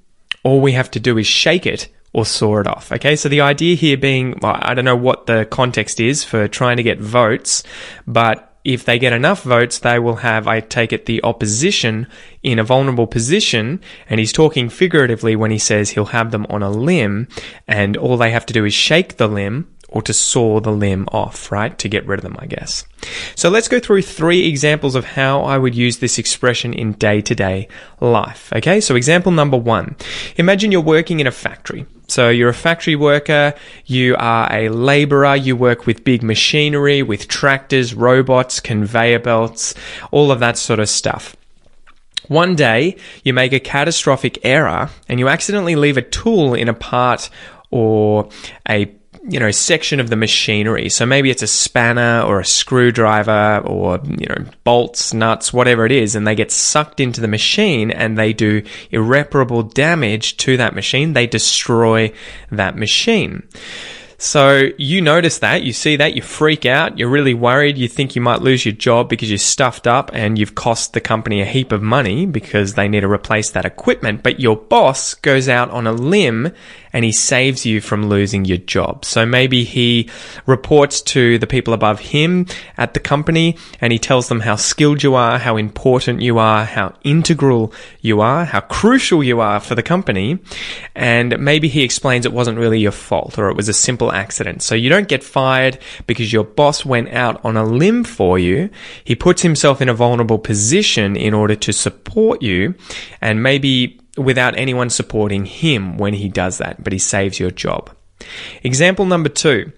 All 0.43 0.61
we 0.61 0.73
have 0.73 0.91
to 0.91 0.99
do 0.99 1.17
is 1.17 1.25
shake 1.25 1.65
it 1.65 1.87
or 2.13 2.25
saw 2.25 2.59
it 2.59 2.67
off. 2.67 2.91
Okay, 2.91 3.15
so 3.15 3.29
the 3.29 3.41
idea 3.41 3.75
here 3.75 3.97
being, 3.97 4.37
well, 4.41 4.57
I 4.59 4.73
don't 4.73 4.85
know 4.85 4.95
what 4.95 5.25
the 5.25 5.45
context 5.49 5.99
is 5.99 6.23
for 6.23 6.47
trying 6.47 6.77
to 6.77 6.83
get 6.83 6.99
votes, 6.99 7.63
but 8.05 8.46
if 8.67 8.83
they 8.83 8.99
get 8.99 9.13
enough 9.13 9.43
votes, 9.43 9.79
they 9.79 9.97
will 9.97 10.17
have, 10.17 10.45
I 10.45 10.59
take 10.59 10.91
it, 10.91 11.05
the 11.05 11.23
opposition 11.23 12.05
in 12.43 12.59
a 12.59 12.65
vulnerable 12.65 13.07
position. 13.07 13.79
And 14.09 14.19
he's 14.19 14.33
talking 14.33 14.67
figuratively 14.67 15.37
when 15.37 15.51
he 15.51 15.57
says 15.57 15.91
he'll 15.91 16.05
have 16.07 16.31
them 16.31 16.45
on 16.49 16.61
a 16.61 16.69
limb, 16.69 17.29
and 17.65 17.95
all 17.95 18.17
they 18.17 18.31
have 18.31 18.45
to 18.47 18.53
do 18.53 18.65
is 18.65 18.73
shake 18.73 19.15
the 19.15 19.29
limb 19.29 19.73
or 19.87 20.01
to 20.01 20.11
saw 20.11 20.59
the 20.59 20.71
limb 20.71 21.07
off, 21.13 21.49
right? 21.49 21.77
To 21.79 21.87
get 21.87 22.05
rid 22.05 22.19
of 22.19 22.23
them, 22.23 22.35
I 22.39 22.45
guess. 22.45 22.83
So 23.35 23.49
let's 23.49 23.69
go 23.69 23.79
through 23.79 24.01
three 24.01 24.45
examples 24.45 24.95
of 24.95 25.05
how 25.05 25.43
I 25.43 25.57
would 25.57 25.73
use 25.73 25.99
this 25.99 26.17
expression 26.17 26.73
in 26.73 26.91
day 26.91 27.21
to 27.21 27.33
day 27.33 27.69
life. 28.01 28.51
Okay, 28.53 28.81
so 28.81 28.97
example 28.97 29.31
number 29.31 29.55
one. 29.55 29.95
Imagine 30.35 30.73
you're 30.73 30.81
working 30.81 31.21
in 31.21 31.27
a 31.27 31.31
factory. 31.31 31.85
So 32.07 32.29
you're 32.29 32.49
a 32.49 32.53
factory 32.53 32.95
worker, 32.95 33.53
you 33.85 34.15
are 34.17 34.51
a 34.51 34.69
laborer, 34.69 35.35
you 35.35 35.55
work 35.55 35.85
with 35.85 36.05
big 36.05 36.23
machinery, 36.23 37.03
with 37.03 37.27
tractors, 37.27 37.93
robots, 37.93 38.61
conveyor 38.61 39.19
belts, 39.19 39.73
all 40.11 40.31
of 40.31 40.39
that 40.39 40.57
sort 40.57 40.79
of 40.79 40.87
stuff. 40.87 41.35
One 42.27 42.55
day, 42.55 42.97
you 43.23 43.33
make 43.33 43.53
a 43.53 43.59
catastrophic 43.59 44.39
error 44.43 44.89
and 45.07 45.19
you 45.19 45.27
accidentally 45.27 45.75
leave 45.75 45.97
a 45.97 46.01
tool 46.01 46.53
in 46.53 46.69
a 46.69 46.73
part 46.73 47.29
or 47.71 48.29
a 48.67 48.85
you 49.27 49.39
know, 49.39 49.51
section 49.51 49.99
of 49.99 50.09
the 50.09 50.15
machinery. 50.15 50.89
So 50.89 51.05
maybe 51.05 51.29
it's 51.29 51.43
a 51.43 51.47
spanner 51.47 52.21
or 52.21 52.39
a 52.39 52.45
screwdriver 52.45 53.61
or, 53.65 53.99
you 54.05 54.27
know, 54.27 54.45
bolts, 54.63 55.13
nuts, 55.13 55.51
whatever 55.51 55.85
it 55.85 55.91
is, 55.91 56.15
and 56.15 56.25
they 56.25 56.35
get 56.35 56.51
sucked 56.51 56.99
into 56.99 57.21
the 57.21 57.27
machine 57.27 57.91
and 57.91 58.17
they 58.17 58.33
do 58.33 58.63
irreparable 58.91 59.63
damage 59.63 60.37
to 60.37 60.57
that 60.57 60.75
machine. 60.75 61.13
They 61.13 61.27
destroy 61.27 62.13
that 62.51 62.77
machine. 62.77 63.43
So 64.19 64.69
you 64.79 65.01
notice 65.01 65.39
that, 65.39 65.61
you 65.61 65.73
see 65.73 65.97
that, 65.97 66.15
you 66.15 66.23
freak 66.23 66.65
out, 66.65 66.97
you're 66.97 67.07
really 67.07 67.35
worried, 67.35 67.77
you 67.77 67.87
think 67.87 68.15
you 68.15 68.21
might 68.21 68.41
lose 68.41 68.65
your 68.65 68.73
job 68.73 69.09
because 69.09 69.29
you're 69.29 69.37
stuffed 69.37 69.85
up 69.85 70.09
and 70.11 70.39
you've 70.39 70.55
cost 70.55 70.93
the 70.93 70.99
company 70.99 71.39
a 71.39 71.45
heap 71.45 71.71
of 71.71 71.83
money 71.83 72.25
because 72.25 72.73
they 72.73 72.87
need 72.87 73.01
to 73.01 73.07
replace 73.07 73.51
that 73.51 73.65
equipment. 73.65 74.23
But 74.23 74.39
your 74.39 74.55
boss 74.55 75.13
goes 75.13 75.47
out 75.47 75.69
on 75.69 75.85
a 75.85 75.91
limb 75.91 76.51
and 76.93 77.05
he 77.05 77.11
saves 77.11 77.65
you 77.65 77.81
from 77.81 78.09
losing 78.09 78.45
your 78.45 78.57
job. 78.57 79.05
So 79.05 79.25
maybe 79.25 79.63
he 79.63 80.09
reports 80.45 81.01
to 81.01 81.37
the 81.37 81.47
people 81.47 81.73
above 81.73 81.99
him 81.99 82.45
at 82.77 82.93
the 82.93 82.99
company 82.99 83.57
and 83.81 83.91
he 83.93 83.99
tells 83.99 84.29
them 84.29 84.41
how 84.41 84.55
skilled 84.55 85.03
you 85.03 85.15
are, 85.15 85.37
how 85.37 85.57
important 85.57 86.21
you 86.21 86.37
are, 86.37 86.65
how 86.65 86.93
integral 87.03 87.73
you 88.01 88.21
are, 88.21 88.45
how 88.45 88.61
crucial 88.61 89.23
you 89.23 89.39
are 89.39 89.59
for 89.59 89.75
the 89.75 89.83
company. 89.83 90.39
And 90.95 91.37
maybe 91.39 91.67
he 91.67 91.83
explains 91.83 92.25
it 92.25 92.33
wasn't 92.33 92.57
really 92.57 92.79
your 92.79 92.91
fault 92.91 93.37
or 93.37 93.49
it 93.49 93.55
was 93.55 93.69
a 93.69 93.73
simple 93.73 94.11
accident. 94.11 94.61
So 94.61 94.75
you 94.75 94.89
don't 94.89 95.07
get 95.07 95.23
fired 95.23 95.79
because 96.05 96.31
your 96.31 96.43
boss 96.43 96.85
went 96.85 97.09
out 97.09 97.43
on 97.43 97.57
a 97.57 97.65
limb 97.65 98.03
for 98.03 98.39
you. 98.39 98.69
He 99.03 99.15
puts 99.15 99.41
himself 99.41 99.81
in 99.81 99.89
a 99.89 99.93
vulnerable 99.93 100.39
position 100.39 101.15
in 101.15 101.33
order 101.33 101.55
to 101.55 101.73
support 101.73 102.41
you 102.41 102.75
and 103.21 103.43
maybe 103.43 103.99
without 104.17 104.57
anyone 104.57 104.89
supporting 104.89 105.45
him 105.45 105.97
when 105.97 106.13
he 106.13 106.29
does 106.29 106.57
that, 106.57 106.83
but 106.83 106.93
he 106.93 106.99
saves 106.99 107.39
your 107.39 107.51
job. 107.51 107.89
Example 108.63 109.05
number 109.05 109.29
two. 109.29 109.71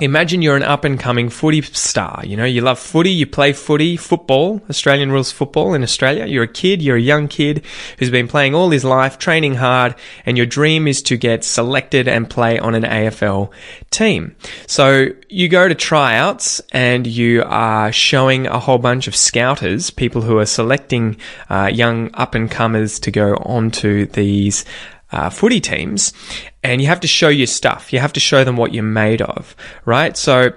Imagine 0.00 0.40
you're 0.40 0.56
an 0.56 0.62
up 0.62 0.84
and 0.84 0.98
coming 0.98 1.28
footy 1.28 1.60
star. 1.60 2.22
You 2.24 2.34
know, 2.34 2.46
you 2.46 2.62
love 2.62 2.78
footy, 2.78 3.10
you 3.10 3.26
play 3.26 3.52
footy, 3.52 3.98
football, 3.98 4.62
Australian 4.70 5.12
rules 5.12 5.30
football 5.30 5.74
in 5.74 5.82
Australia. 5.82 6.24
You're 6.24 6.44
a 6.44 6.48
kid, 6.48 6.80
you're 6.80 6.96
a 6.96 7.00
young 7.00 7.28
kid 7.28 7.62
who's 7.98 8.10
been 8.10 8.26
playing 8.26 8.54
all 8.54 8.70
his 8.70 8.82
life, 8.82 9.18
training 9.18 9.56
hard, 9.56 9.94
and 10.24 10.38
your 10.38 10.46
dream 10.46 10.88
is 10.88 11.02
to 11.02 11.18
get 11.18 11.44
selected 11.44 12.08
and 12.08 12.30
play 12.30 12.58
on 12.58 12.74
an 12.74 12.82
AFL 12.82 13.50
team. 13.90 14.34
So 14.66 15.08
you 15.28 15.50
go 15.50 15.68
to 15.68 15.74
tryouts 15.74 16.62
and 16.72 17.06
you 17.06 17.42
are 17.44 17.92
showing 17.92 18.46
a 18.46 18.58
whole 18.58 18.78
bunch 18.78 19.06
of 19.06 19.14
scouters, 19.14 19.90
people 19.90 20.22
who 20.22 20.38
are 20.38 20.46
selecting 20.46 21.18
uh, 21.50 21.70
young 21.70 22.10
up 22.14 22.34
and 22.34 22.50
comers 22.50 22.98
to 23.00 23.10
go 23.10 23.34
onto 23.34 24.06
these 24.06 24.64
uh, 25.12 25.28
footy 25.30 25.60
teams, 25.60 26.12
and 26.62 26.80
you 26.80 26.88
have 26.88 27.00
to 27.00 27.06
show 27.06 27.28
your 27.28 27.46
stuff. 27.46 27.92
You 27.92 27.98
have 28.00 28.12
to 28.14 28.20
show 28.20 28.44
them 28.44 28.56
what 28.56 28.74
you're 28.74 28.82
made 28.82 29.22
of, 29.22 29.56
right? 29.84 30.16
So 30.16 30.52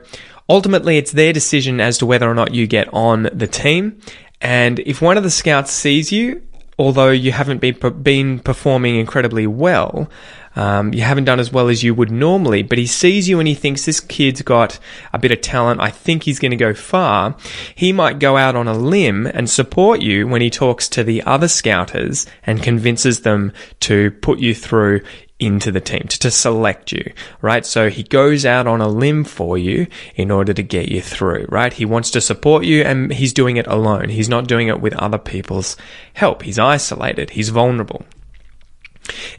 ultimately, 0.50 0.98
it's 0.98 1.12
their 1.12 1.34
decision 1.34 1.80
as 1.80 1.98
to 2.00 2.06
whether 2.06 2.30
or 2.30 2.36
not 2.36 2.54
you 2.54 2.68
get 2.68 2.94
on 2.94 3.30
the 3.34 3.48
team. 3.48 4.00
And 4.42 4.80
if 4.80 5.02
one 5.02 5.18
of 5.18 5.24
the 5.24 5.32
scouts 5.32 5.72
sees 5.72 6.12
you, 6.12 6.42
although 6.78 7.12
you 7.12 7.32
haven't 7.32 7.60
been 7.60 7.78
been 8.02 8.40
performing 8.40 8.96
incredibly 8.96 9.48
well, 9.48 10.10
um, 10.56 10.94
you 10.94 11.02
haven't 11.02 11.26
done 11.26 11.40
as 11.40 11.52
well 11.52 11.70
as 11.70 11.84
you 11.84 11.96
would 11.96 12.12
normally, 12.12 12.62
but 12.62 12.78
he 12.78 12.86
sees 12.86 13.28
you 13.28 13.40
and 13.40 13.48
he 13.48 13.56
thinks 13.56 13.86
this 13.86 14.00
kid's 14.00 14.42
got 14.42 14.80
a 15.12 15.20
bit 15.20 15.32
of 15.32 15.42
talent. 15.42 15.82
I 15.82 15.90
think 15.90 16.24
he's 16.24 16.40
going 16.40 16.52
to 16.52 16.58
go 16.58 16.74
far. 16.74 17.36
He 17.74 17.92
might 17.92 18.20
go 18.20 18.38
out 18.38 18.56
on 18.56 18.68
a 18.68 18.74
limb 18.74 19.26
and 19.26 19.50
support 19.50 20.02
you 20.02 20.28
when 20.28 20.42
he 20.42 20.50
talks 20.50 20.88
to 20.90 21.04
the 21.04 21.24
other 21.24 21.48
scouters 21.48 22.28
and 22.46 22.62
convinces 22.62 23.22
them 23.22 23.52
to 23.82 24.12
put 24.12 24.40
you 24.40 24.54
through 24.54 25.02
into 25.40 25.72
the 25.72 25.82
team 25.82 26.04
to, 26.08 26.32
select 26.32 26.92
you, 26.92 27.12
right? 27.42 27.66
So 27.66 27.90
he 27.90 28.04
goes 28.04 28.46
out 28.46 28.68
on 28.68 28.82
a 28.82 28.88
limb 28.88 29.24
for 29.24 29.58
you 29.58 29.88
in 30.16 30.32
order 30.32 30.54
to 30.54 30.64
get 30.64 30.90
you 30.90 31.02
through, 31.02 31.48
right? 31.50 31.74
He 31.74 31.86
wants 31.86 32.12
to 32.12 32.22
support 32.22 32.64
you 32.64 32.84
and 32.84 33.12
he's 33.12 33.34
doing 33.34 33.58
it 33.58 33.68
alone. 33.68 34.10
He's 34.10 34.30
not 34.30 34.48
doing 34.48 34.68
it 34.68 34.80
with 34.80 34.94
other 34.94 35.18
people's 35.18 35.76
help. 36.14 36.44
He's 36.44 36.60
isolated. 36.60 37.32
He's 37.32 37.50
vulnerable. 37.50 38.06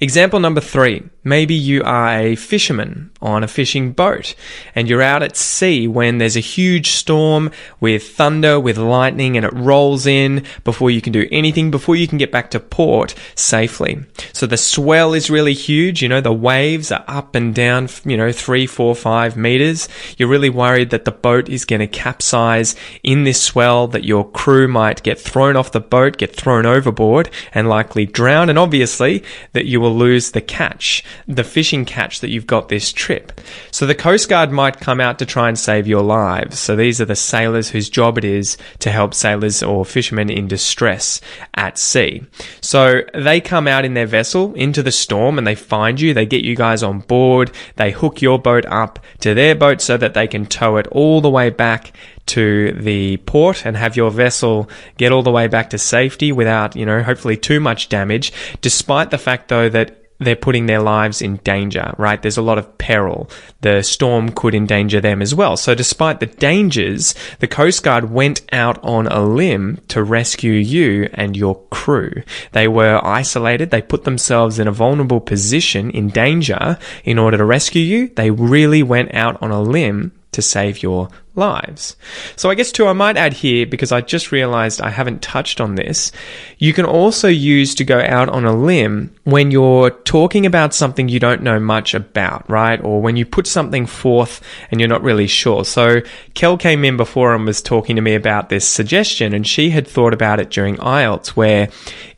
Example 0.01 0.41
number 0.41 0.61
three. 0.61 1.03
Maybe 1.25 1.55
you 1.55 1.83
are 1.83 2.19
a 2.19 2.37
fisherman 2.37 3.11
on 3.23 3.43
a 3.43 3.49
fishing 3.49 3.93
boat 3.93 4.35
and 4.75 4.89
you're 4.89 5.03
out 5.03 5.23
at 5.23 5.37
sea 5.37 5.89
when 5.89 6.19
there's 6.19 6.37
a 6.37 6.41
huge 6.41 6.91
storm 6.91 7.51
with 7.81 8.07
thunder, 8.11 8.61
with 8.61 8.77
lightning, 8.77 9.37
and 9.37 9.47
it 9.47 9.53
rolls 9.55 10.07
in 10.07 10.45
before 10.63 10.91
you 10.91 11.01
can 11.01 11.13
do 11.13 11.27
anything, 11.33 11.71
before 11.71 11.97
you 11.97 12.07
can 12.07 12.19
get 12.19 12.31
back 12.31 12.51
to 12.51 12.61
port 12.61 13.15
safely. 13.35 14.05
So 14.33 14.47
the 14.47 14.57
swell 14.57 15.15
is 15.15 15.31
really 15.31 15.55
huge. 15.55 16.03
You 16.03 16.09
know, 16.09 16.21
the 16.21 16.33
waves 16.33 16.93
are 16.93 17.05
up 17.09 17.35
and 17.35 17.55
down, 17.55 17.89
you 18.05 18.17
know, 18.17 18.31
three, 18.31 18.67
four, 18.67 18.95
five 18.95 19.37
meters. 19.37 19.89
You're 20.19 20.29
really 20.29 20.51
worried 20.51 20.91
that 20.91 21.05
the 21.05 21.13
boat 21.13 21.49
is 21.49 21.65
going 21.65 21.81
to 21.81 21.87
capsize 21.87 22.77
in 23.03 23.25
this 23.25 23.43
swell, 23.43 23.89
that 23.89 24.05
your 24.05 24.29
crew 24.31 24.69
might 24.69 25.03
get 25.03 25.19
thrown 25.19 25.57
off 25.57 25.73
the 25.73 25.81
boat, 25.81 26.19
get 26.19 26.37
thrown 26.37 26.67
overboard, 26.67 27.31
and 27.55 27.69
likely 27.69 28.05
drown. 28.05 28.51
And 28.51 28.59
obviously, 28.59 29.25
that 29.53 29.67
you 29.67 29.81
will 29.81 29.95
lose 29.95 30.33
the 30.33 30.41
catch, 30.41 31.03
the 31.27 31.45
fishing 31.45 31.85
catch 31.85 32.21
that 32.21 32.31
you've 32.31 32.47
got 32.47 32.69
this 32.69 32.93
trip. 32.93 33.41
So 33.71 33.87
the 33.87 33.95
Coast 33.95 34.29
Guard 34.29 34.51
might 34.51 34.81
come 34.81 35.01
out 35.01 35.19
to 35.19 35.27
try 35.27 35.49
and 35.49 35.59
save 35.59 35.87
your 35.87 36.03
lives. 36.03 36.59
So 36.59 36.77
these 36.77 37.01
are 37.01 37.05
the 37.05 37.17
sailors 37.17 37.71
whose 37.71 37.89
job 37.89 38.19
it 38.19 38.25
is 38.25 38.57
to 38.81 38.91
help 38.91 39.15
sailors 39.15 39.63
or 39.63 39.85
fishermen 39.85 40.31
in 40.31 40.49
distress 40.49 41.21
at 41.55 41.79
sea. 41.79 42.23
So 42.61 43.03
they 43.15 43.41
come 43.41 43.69
out 43.69 43.85
in 43.85 43.95
their 43.95 44.07
vessel 44.07 44.55
into 44.55 44.83
the 44.83 44.93
storm 44.93 45.39
and 45.39 45.47
they 45.47 45.55
find 45.55 46.01
you, 46.01 46.15
they 46.15 46.27
get 46.27 46.45
you 46.45 46.57
guys 46.57 46.83
on 46.83 47.01
board, 47.01 47.51
they 47.77 47.91
hook 47.91 48.23
your 48.23 48.39
boat 48.39 48.67
up 48.67 48.99
to 49.21 49.35
their 49.35 49.55
boat 49.55 49.81
so 49.81 49.97
that 49.97 50.15
they 50.15 50.27
can 50.27 50.47
tow 50.47 50.77
it 50.77 50.87
all 50.89 51.21
the 51.21 51.31
way 51.31 51.51
back 51.51 51.93
to 52.27 52.73
the 52.73 53.19
port 53.19 53.67
and 53.67 53.77
have 53.77 53.97
your 53.97 54.11
vessel 54.11 54.69
get 54.97 55.13
all 55.13 55.23
the 55.23 55.31
way 55.31 55.47
back 55.47 55.71
to 55.71 55.79
safety 55.79 56.33
without, 56.33 56.75
you 56.75 56.87
know, 56.87 57.03
hopefully 57.03 57.37
too 57.37 57.61
much 57.61 57.89
damage, 57.89 58.33
despite 58.61 59.11
the 59.11 59.19
fact 59.19 59.49
though 59.49 59.69
that 59.69 60.04
they're 60.25 60.37
putting 60.37 60.67
their 60.67 60.81
lives 60.81 61.23
in 61.23 61.37
danger, 61.37 61.95
right? 61.99 62.21
There's 62.21 62.37
a 62.37 62.43
lot 62.43 62.59
of 62.59 62.79
peril. 62.79 63.31
The 63.61 63.83
storm 63.83 64.31
could 64.31 64.55
endanger 64.55 65.01
them 65.01 65.23
as 65.23 65.35
well. 65.35 65.57
So 65.57 65.75
despite 65.75 66.21
the 66.21 66.27
dangers, 66.27 67.15
the 67.39 67.47
Coast 67.47 67.83
Guard 67.83 68.11
went 68.11 68.43
out 68.53 68.83
on 68.83 69.07
a 69.07 69.23
limb 69.23 69.81
to 69.89 70.03
rescue 70.03 70.53
you 70.53 71.09
and 71.15 71.37
your 71.37 71.61
crew. 71.69 72.13
They 72.53 72.69
were 72.69 73.01
isolated. 73.05 73.71
They 73.71 73.83
put 73.83 74.05
themselves 74.05 74.59
in 74.59 74.69
a 74.69 74.73
vulnerable 74.73 75.21
position 75.21 75.91
in 75.91 76.09
danger 76.09 76.79
in 77.05 77.19
order 77.19 77.37
to 77.37 77.45
rescue 77.45 77.83
you. 77.83 78.09
They 78.09 78.31
really 78.31 78.83
went 78.83 79.15
out 79.15 79.41
on 79.43 79.51
a 79.51 79.63
limb 79.63 80.13
to 80.33 80.43
save 80.43 80.83
your 80.83 81.09
lives. 81.37 81.97
So 82.37 82.51
I 82.51 82.55
guess 82.55 82.71
too, 82.73 82.87
I 82.87 82.93
might 82.93 83.17
add 83.17 83.33
here 83.33 83.67
because 83.67 83.93
I 83.93 84.01
just 84.01 84.33
realized 84.33 84.81
I 84.81 84.91
haven't 84.91 85.23
touched 85.23 85.61
on 85.61 85.75
this. 85.75 86.13
You 86.59 86.73
can 86.73 86.85
also 86.85 87.29
use 87.29 87.75
to 87.77 87.85
go 87.85 88.01
out 88.01 88.29
on 88.29 88.45
a 88.45 88.55
limb 88.55 89.15
when 89.25 89.51
you're 89.51 89.91
talking 89.91 90.47
about 90.47 90.75
something 90.75 91.09
you 91.09 91.21
don't 91.21 91.43
know 91.43 91.59
much 91.59 91.95
about, 91.95 92.49
right? 92.49 92.83
Or 92.83 93.01
when 93.01 93.17
you 93.17 93.27
put 93.27 93.47
something 93.47 93.87
forth 93.87 94.41
and 94.71 94.81
you're 94.81 94.89
not 94.89 95.03
really 95.03 95.27
sure. 95.27 95.65
So 95.65 96.03
Kel 96.35 96.57
came 96.57 96.85
in 96.85 96.97
before 96.97 97.35
and 97.35 97.45
was 97.45 97.61
talking 97.63 97.97
to 97.97 98.03
me 98.03 98.15
about 98.15 98.49
this 98.49 98.67
suggestion 98.67 99.35
and 99.35 99.47
she 99.47 99.71
had 99.71 99.89
thought 99.89 100.15
about 100.15 100.41
it 100.41 100.51
during 100.51 100.77
IELTS 100.77 101.29
where 101.29 101.69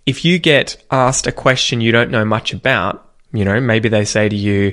if 0.05 0.25
you 0.25 0.39
get 0.39 0.83
asked 0.91 1.27
a 1.27 1.33
question 1.33 1.81
you 1.81 1.93
don't 1.93 2.11
know 2.11 2.25
much 2.25 2.53
about, 2.53 3.09
you 3.33 3.45
know, 3.45 3.61
maybe 3.61 3.89
they 3.89 4.05
say 4.05 4.29
to 4.29 4.37
you, 4.37 4.73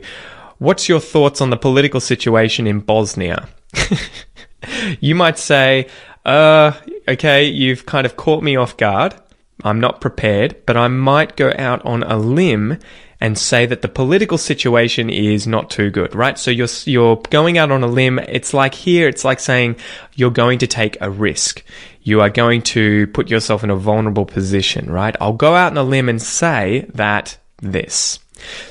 What's 0.63 0.87
your 0.87 1.01
thoughts 1.01 1.41
on 1.41 1.49
the 1.49 1.57
political 1.57 1.99
situation 1.99 2.67
in 2.67 2.79
Bosnia? 2.79 3.49
you 4.99 5.15
might 5.15 5.37
say, 5.37 5.87
uh, 6.25 6.73
okay, 7.07 7.45
you've 7.45 7.85
kind 7.85 8.05
of 8.05 8.15
caught 8.15 8.43
me 8.43 8.55
off 8.55 8.77
guard. 8.77 9.15
I'm 9.63 9.79
not 9.79 10.01
prepared, 10.01 10.65
but 10.65 10.75
I 10.75 10.87
might 10.87 11.35
go 11.35 11.53
out 11.57 11.85
on 11.85 12.03
a 12.03 12.17
limb 12.17 12.79
and 13.23 13.37
say 13.37 13.65
that 13.65 13.81
the 13.81 13.87
political 13.87 14.37
situation 14.37 15.09
is 15.09 15.47
not 15.47 15.69
too 15.69 15.89
good, 15.89 16.13
right? 16.13 16.37
So 16.37 16.51
you're, 16.51 16.67
you're 16.83 17.15
going 17.29 17.57
out 17.57 17.71
on 17.71 17.81
a 17.81 17.87
limb. 17.87 18.19
It's 18.19 18.53
like 18.53 18.73
here, 18.73 19.07
it's 19.07 19.23
like 19.23 19.39
saying 19.39 19.77
you're 20.15 20.29
going 20.29 20.59
to 20.59 20.67
take 20.67 20.97
a 20.99 21.09
risk. 21.09 21.63
You 22.01 22.19
are 22.19 22.29
going 22.29 22.63
to 22.63 23.07
put 23.07 23.29
yourself 23.29 23.63
in 23.63 23.69
a 23.69 23.77
vulnerable 23.77 24.25
position, 24.25 24.91
right? 24.91 25.15
I'll 25.21 25.31
go 25.31 25.55
out 25.55 25.71
on 25.71 25.77
a 25.77 25.83
limb 25.83 26.09
and 26.09 26.21
say 26.21 26.85
that 26.95 27.37
this. 27.61 28.19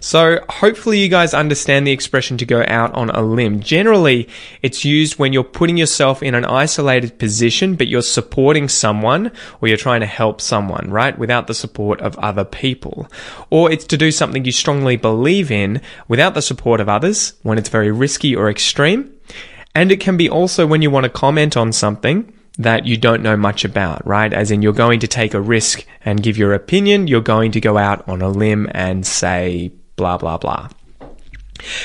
So 0.00 0.45
hopefully 0.49 0.99
you 0.99 1.09
guys 1.09 1.35
understand 1.35 1.87
the 1.87 1.93
expression 1.93 2.37
to 2.38 2.47
go 2.47 2.64
out 2.67 2.93
on 2.95 3.11
a 3.11 3.23
limb. 3.23 3.61
Generally, 3.61 4.29
it's 4.62 4.85
used 4.85 5.19
when 5.19 5.33
you're 5.33 5.45
putting 5.45 5.76
yourself 5.76 6.23
in 6.23 6.35
an 6.35 6.45
isolated 6.45 7.19
position, 7.19 7.76
but 7.76 7.88
you're 7.88 8.02
supporting 8.02 8.69
someone 8.69 9.33
or 9.61 9.69
you're 9.69 9.76
trying 9.76 10.00
to 10.00 10.07
help 10.07 10.41
someone, 10.41 10.91
right? 10.91 11.19
Without 11.19 11.47
the 11.47 11.55
support 11.55 12.00
of 12.00 12.19
other 12.19 12.45
people. 12.45 13.09
Or 13.50 13.71
it's 13.71 13.87
to 13.87 13.97
do 13.97 14.11
something 14.11 14.45
you 14.45 14.52
strongly 14.52 14.97
believe 14.97 15.50
in 15.50 15.81
without 16.09 16.35
the 16.35 16.43
support 16.43 16.81
of 16.81 16.88
others 16.88 17.35
when 17.43 17.59
it's 17.59 17.69
very 17.69 17.91
risky 17.91 18.35
or 18.35 18.50
extreme. 18.50 19.12
And 19.75 19.91
it 19.91 20.00
can 20.00 20.17
be 20.17 20.29
also 20.29 20.67
when 20.67 20.83
you 20.83 20.91
want 20.91 21.05
to 21.05 21.11
comment 21.11 21.57
on 21.57 21.73
something 21.73 22.33
that 22.59 22.87
you 22.87 22.97
don't 22.97 23.23
know 23.23 23.37
much 23.37 23.64
about, 23.64 24.06
right? 24.06 24.32
As 24.32 24.50
in, 24.50 24.62
you're 24.62 24.73
going 24.73 25.00
to 25.00 25.09
take 25.09 25.35
a 25.35 25.40
risk 25.40 25.87
and 26.04 26.23
give 26.23 26.37
your 26.37 26.52
opinion, 26.52 27.06
you're 27.06 27.21
going 27.21 27.52
to 27.52 27.61
go 27.61 27.78
out 27.78 28.06
on 28.09 28.23
a 28.23 28.28
limb 28.28 28.68
and 28.73 29.06
say 29.06 29.73
blah, 29.97 30.18
blah, 30.18 30.37
blah. 30.37 30.68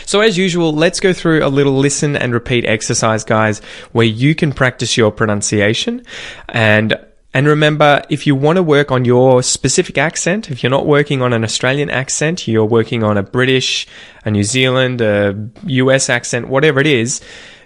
So, 0.06 0.22
as 0.22 0.38
usual, 0.38 0.74
let's 0.74 1.00
go 1.00 1.14
through 1.14 1.46
a 1.46 1.50
little 1.50 1.78
listen 1.78 2.16
and 2.16 2.34
repeat 2.34 2.66
exercise, 2.66 3.24
guys, 3.24 3.60
where 3.92 4.06
you 4.06 4.34
can 4.34 4.52
practice 4.52 4.98
your 4.98 5.12
pronunciation. 5.12 6.04
And 6.50 6.96
and 7.34 7.46
remember, 7.46 8.02
if 8.10 8.26
you 8.26 8.34
want 8.36 8.56
to 8.56 8.64
work 8.64 8.92
on 8.92 9.06
your 9.06 9.44
specific 9.44 9.98
accent, 9.98 10.50
if 10.50 10.64
you're 10.64 10.72
not 10.72 10.88
working 10.88 11.22
on 11.22 11.34
an 11.34 11.44
Australian 11.44 11.90
accent, 11.90 12.48
you're 12.48 12.66
working 12.66 13.04
on 13.04 13.18
a 13.18 13.22
British, 13.22 13.86
a 14.26 14.32
New 14.32 14.44
Zealand, 14.44 15.02
a 15.02 15.50
US 15.66 16.10
accent, 16.10 16.48
whatever 16.48 16.80
it 16.80 16.88
is, 16.88 17.22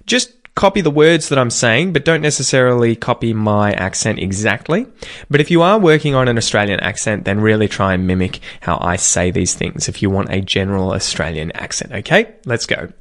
just 0.05 0.33
copy 0.55 0.81
the 0.81 0.91
words 0.91 1.29
that 1.29 1.39
I'm 1.39 1.49
saying, 1.49 1.93
but 1.93 2.05
don't 2.05 2.21
necessarily 2.21 2.95
copy 2.95 3.33
my 3.33 3.71
accent 3.73 4.19
exactly. 4.19 4.85
But 5.29 5.41
if 5.41 5.49
you 5.49 5.61
are 5.61 5.79
working 5.79 6.15
on 6.15 6.27
an 6.27 6.37
Australian 6.37 6.79
accent, 6.81 7.25
then 7.25 7.39
really 7.39 7.67
try 7.67 7.93
and 7.93 8.05
mimic 8.05 8.39
how 8.61 8.77
I 8.81 8.95
say 8.95 9.31
these 9.31 9.53
things 9.53 9.87
if 9.87 10.01
you 10.01 10.09
want 10.09 10.31
a 10.31 10.41
general 10.41 10.91
Australian 10.91 11.51
accent. 11.53 11.91
Okay, 11.91 12.35
let's 12.45 12.65
go. 12.65 12.91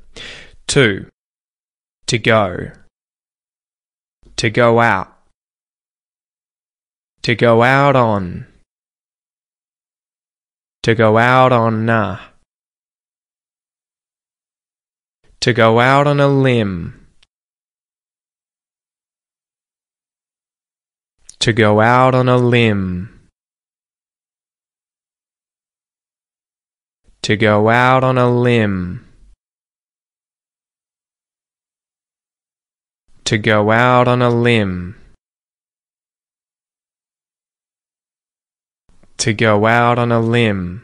Two. 0.67 1.07
To 2.07 2.19
go. 2.19 2.71
To 4.37 4.51
go 4.51 4.81
out. 4.81 5.17
To 7.23 7.35
go 7.35 7.63
out 7.63 7.97
on. 7.97 8.47
To 10.85 10.95
go 10.95 11.19
out 11.19 11.53
on 11.53 11.85
nah. 11.85 12.19
To 15.41 15.53
go 15.53 15.81
out 15.81 16.07
on 16.07 16.21
a 16.21 16.29
limb. 16.29 17.00
To 21.41 21.55
go 21.55 21.81
out 21.81 22.15
on 22.15 22.29
a 22.29 22.37
limb. 22.37 23.19
To 27.23 27.37
go 27.37 27.71
out 27.71 28.05
on 28.05 28.19
a 28.19 28.31
limb. 28.31 29.07
To 33.25 33.39
go 33.39 33.71
out 33.71 34.07
on 34.07 34.21
a 34.21 34.29
limb. 34.29 34.97
To 39.19 39.33
go 39.33 39.67
out 39.67 39.99
on 39.99 40.13
a 40.13 40.21
limb. 40.21 40.83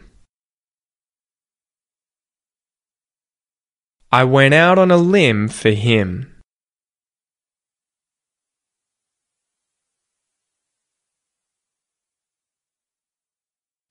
I 4.10 4.24
went 4.24 4.54
out 4.54 4.78
on 4.78 4.90
a 4.90 4.96
limb 4.96 5.48
for 5.48 5.70
him. 5.70 6.35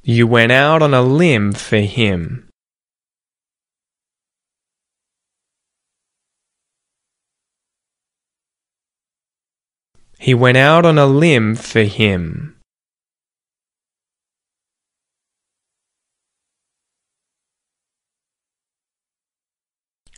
You 0.08 0.28
went 0.28 0.52
out 0.52 0.84
on 0.84 0.94
a 0.94 1.02
limb 1.02 1.54
for 1.54 1.80
him. 1.80 2.48
He 10.20 10.36
went 10.36 10.58
out 10.58 10.86
on 10.86 11.00
a 11.00 11.08
limb 11.08 11.56
for 11.56 11.82
him. 11.82 12.56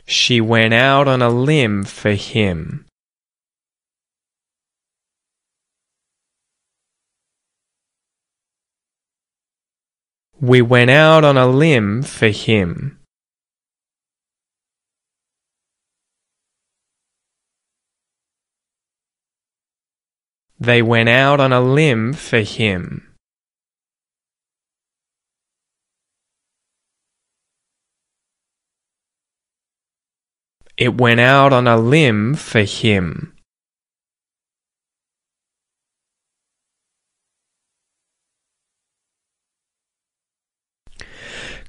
She 0.06 0.42
went 0.42 0.74
out 0.74 1.08
on 1.08 1.22
a 1.22 1.30
limb 1.30 1.86
for 1.86 2.12
him. 2.12 2.87
We 10.40 10.62
went 10.62 10.92
out 10.92 11.24
on 11.24 11.36
a 11.36 11.48
limb 11.48 12.04
for 12.04 12.28
him. 12.28 13.00
They 20.60 20.82
went 20.82 21.10
out 21.10 21.40
on 21.40 21.54
a 21.54 21.62
limb 21.62 22.14
for 22.14 22.40
him. 22.40 23.16
It 30.78 30.96
went 30.96 31.20
out 31.20 31.54
on 31.54 31.68
a 31.68 31.78
limb 31.78 32.36
for 32.36 32.62
him. 32.62 33.37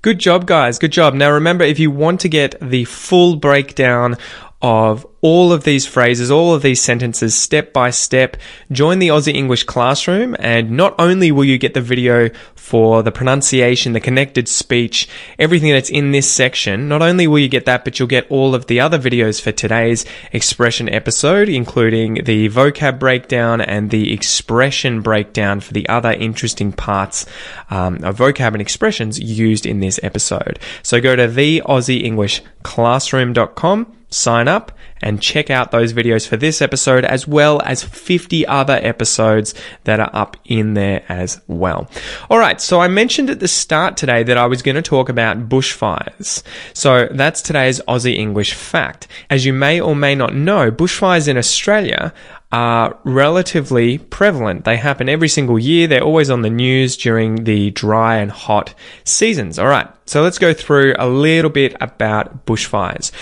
Good 0.01 0.21
job, 0.21 0.47
guys. 0.47 0.79
Good 0.79 0.93
job. 0.93 1.15
Now 1.15 1.33
remember, 1.33 1.65
if 1.65 1.79
you 1.79 1.91
want 1.91 2.21
to 2.21 2.29
get 2.29 2.55
the 2.61 2.85
full 2.85 3.37
breakdown 3.37 4.17
of 4.61 5.07
all 5.21 5.53
of 5.53 5.65
these 5.65 5.87
phrases, 5.87 6.31
all 6.31 6.55
of 6.55 6.63
these 6.63 6.81
sentences 6.81 7.35
step 7.35 7.73
by 7.73 7.91
step. 7.91 8.37
Join 8.73 8.99
the 8.99 9.09
Aussie 9.09 9.35
English 9.35 9.65
classroom 9.65 10.35
and 10.39 10.73
not 10.73 10.95
only 10.99 11.31
will 11.31 11.45
you 11.45 11.59
get 11.59 11.75
the 11.75 11.81
video 11.81 12.31
for 12.55 13.03
the 13.03 13.13
pronunciation, 13.13 13.93
the 13.93 14.01
connected 14.01 14.49
speech, 14.49 15.09
everything 15.39 15.73
that's 15.73 15.91
in 15.91 16.13
this 16.13 16.31
section, 16.31 16.89
not 16.89 17.03
only 17.03 17.27
will 17.27 17.39
you 17.39 17.49
get 17.49 17.67
that, 17.67 17.85
but 17.85 17.99
you'll 17.99 18.09
get 18.09 18.31
all 18.31 18.55
of 18.55 18.67
the 18.67 18.81
other 18.81 18.99
videos 18.99 19.41
for 19.41 19.53
today's 19.53 20.05
expression 20.33 20.89
episode, 20.89 21.49
including 21.49 22.25
the 22.25 22.49
vocab 22.49 22.99
breakdown 22.99 23.61
and 23.61 23.91
the 23.91 24.13
expression 24.13 25.01
breakdown 25.01 25.61
for 25.61 25.73
the 25.73 25.89
other 25.89 26.13
interesting 26.13 26.73
parts 26.73 27.27
um, 27.71 28.03
of 28.05 28.19
vocab 28.19 28.53
and 28.53 28.61
expressions 28.61 29.19
used 29.19 29.67
in 29.67 29.81
this 29.81 29.99
episode. 30.03 30.59
So 30.83 31.01
go 31.01 31.17
to 31.17 31.29
the 31.29 31.63
Aussie 31.65 32.03
English 32.03 32.43
classroom.com 32.63 33.98
sign 34.11 34.49
up 34.49 34.73
and 35.01 35.23
check 35.23 35.51
out 35.51 35.71
those 35.71 35.93
videos 35.93 36.27
for 36.27 36.37
this 36.37 36.61
episode 36.61 37.05
as 37.05 37.27
well 37.27 37.61
as 37.63 37.83
50 37.83 38.47
other 38.47 38.81
episodes 38.83 39.55
that 39.85 40.01
are 40.01 40.11
up 40.13 40.37
in 40.45 40.75
there 40.75 41.05
as 41.09 41.41
well. 41.47 41.89
All 42.31 42.39
right, 42.39 42.61
so 42.61 42.81
I 42.81 42.89
mentioned 42.89 43.31
at 43.31 43.41
the 43.41 43.49
start 43.49 43.97
today 43.97 44.23
that 44.23 44.37
I 44.37 44.47
was 44.47 44.63
going 44.63 44.75
to 44.75 44.83
talk 44.83 45.09
about 45.09 45.49
bushfires. 45.49 46.43
So 46.75 47.09
that's 47.11 47.43
today's 47.43 47.81
Aussie 47.83 48.17
English 48.17 48.55
fact. 48.55 49.07
As 49.31 49.47
you 49.47 49.53
may 49.53 49.81
or 49.81 49.95
may 49.95 50.15
not 50.15 50.35
know, 50.35 50.71
bushfires 50.71 51.29
in 51.29 51.37
Australia 51.37 52.13
are 52.51 52.99
relatively 53.05 53.99
prevalent. 53.99 54.65
They 54.65 54.77
happen 54.77 55.09
every 55.09 55.29
single 55.29 55.59
year. 55.59 55.87
They're 55.87 56.03
always 56.03 56.31
on 56.31 56.43
the 56.43 56.51
news 56.51 56.97
during 56.97 57.45
the 57.45 57.71
dry 57.73 58.17
and 58.17 58.31
hot 58.31 58.75
seasons. 59.05 59.59
All 59.59 59.67
right. 59.67 59.89
So 60.07 60.23
let's 60.23 60.39
go 60.39 60.55
through 60.55 60.95
a 60.99 61.07
little 61.09 61.51
bit 61.51 61.77
about 61.81 62.47
bushfires. 62.47 63.13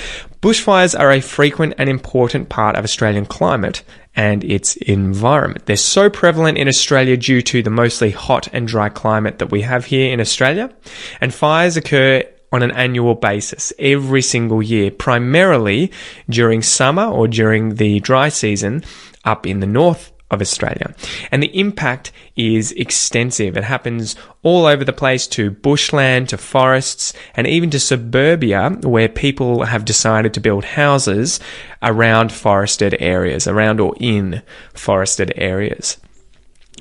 Bushfires 0.41 0.97
are 0.99 1.11
a 1.11 1.21
frequent 1.21 1.75
and 1.79 1.89
important 1.89 2.49
part 2.49 2.77
of 2.77 2.85
Australian 2.85 3.27
climate 3.27 3.83
and 4.15 4.45
its 4.45 4.77
environment. 4.77 5.67
They're 5.67 5.77
so 5.77 6.09
prevalent 6.09 6.57
in 6.57 6.69
Australia 6.69 7.17
due 7.17 7.43
to 7.43 7.63
the 7.63 7.71
mostly 7.71 8.13
hot 8.13 8.49
and 8.53 8.69
dry 8.69 8.89
climate 8.89 9.41
that 9.41 9.51
we 9.51 9.63
have 9.63 9.87
here 9.87 10.13
in 10.13 10.21
Australia. 10.21 10.73
And 11.21 11.35
fires 11.35 11.77
occur 11.77 12.23
on 12.53 12.63
an 12.63 12.71
annual 12.71 13.17
basis 13.17 13.73
every 13.79 14.23
single 14.23 14.63
year, 14.63 14.93
primarily 14.93 15.91
during 16.31 16.63
summer 16.63 17.05
or 17.05 17.27
during 17.27 17.75
the 17.75 17.99
dry 18.01 18.29
season 18.29 18.85
up 19.27 19.47
in 19.47 19.61
the 19.61 19.67
north 19.67 20.13
of 20.31 20.41
Australia. 20.41 20.95
And 21.31 21.43
the 21.43 21.59
impact 21.59 22.11
is 22.35 22.73
extensive. 22.73 23.57
It 23.57 23.65
happens 23.65 24.17
all 24.43 24.67
over 24.67 24.85
the 24.85 24.93
place 24.93 25.27
to 25.29 25.51
bushland, 25.51 26.31
to 26.31 26.39
forests, 26.39 27.13
and 27.35 27.47
even 27.47 27.71
to 27.71 27.79
suburbia 27.79 28.71
where 28.83 29.09
people 29.09 29.65
have 29.65 29.85
decided 29.85 30.35
to 30.35 30.41
build 30.41 30.65
houses 30.65 31.39
around 31.83 32.33
forested 32.33 32.97
areas, 32.99 33.47
around 33.47 33.79
or 33.79 33.95
in 34.01 34.43
forested 34.75 35.33
areas. 35.37 35.99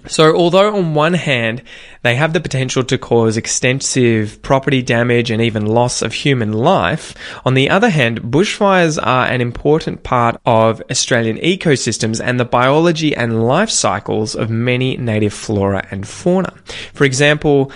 So, 0.07 0.35
although 0.35 0.75
on 0.75 0.93
one 0.93 1.13
hand 1.13 1.61
they 2.03 2.15
have 2.15 2.33
the 2.33 2.39
potential 2.39 2.83
to 2.83 2.97
cause 2.97 3.37
extensive 3.37 4.41
property 4.41 4.81
damage 4.81 5.31
and 5.31 5.41
even 5.41 5.65
loss 5.65 6.01
of 6.01 6.13
human 6.13 6.53
life, 6.53 7.15
on 7.45 7.55
the 7.55 7.69
other 7.69 7.89
hand, 7.89 8.21
bushfires 8.21 8.99
are 9.01 9.25
an 9.25 9.41
important 9.41 10.03
part 10.03 10.39
of 10.45 10.81
Australian 10.91 11.37
ecosystems 11.37 12.21
and 12.23 12.39
the 12.39 12.45
biology 12.45 13.15
and 13.15 13.45
life 13.45 13.69
cycles 13.69 14.35
of 14.35 14.49
many 14.49 14.97
native 14.97 15.33
flora 15.33 15.87
and 15.91 16.07
fauna. 16.07 16.53
For 16.93 17.03
example, 17.05 17.71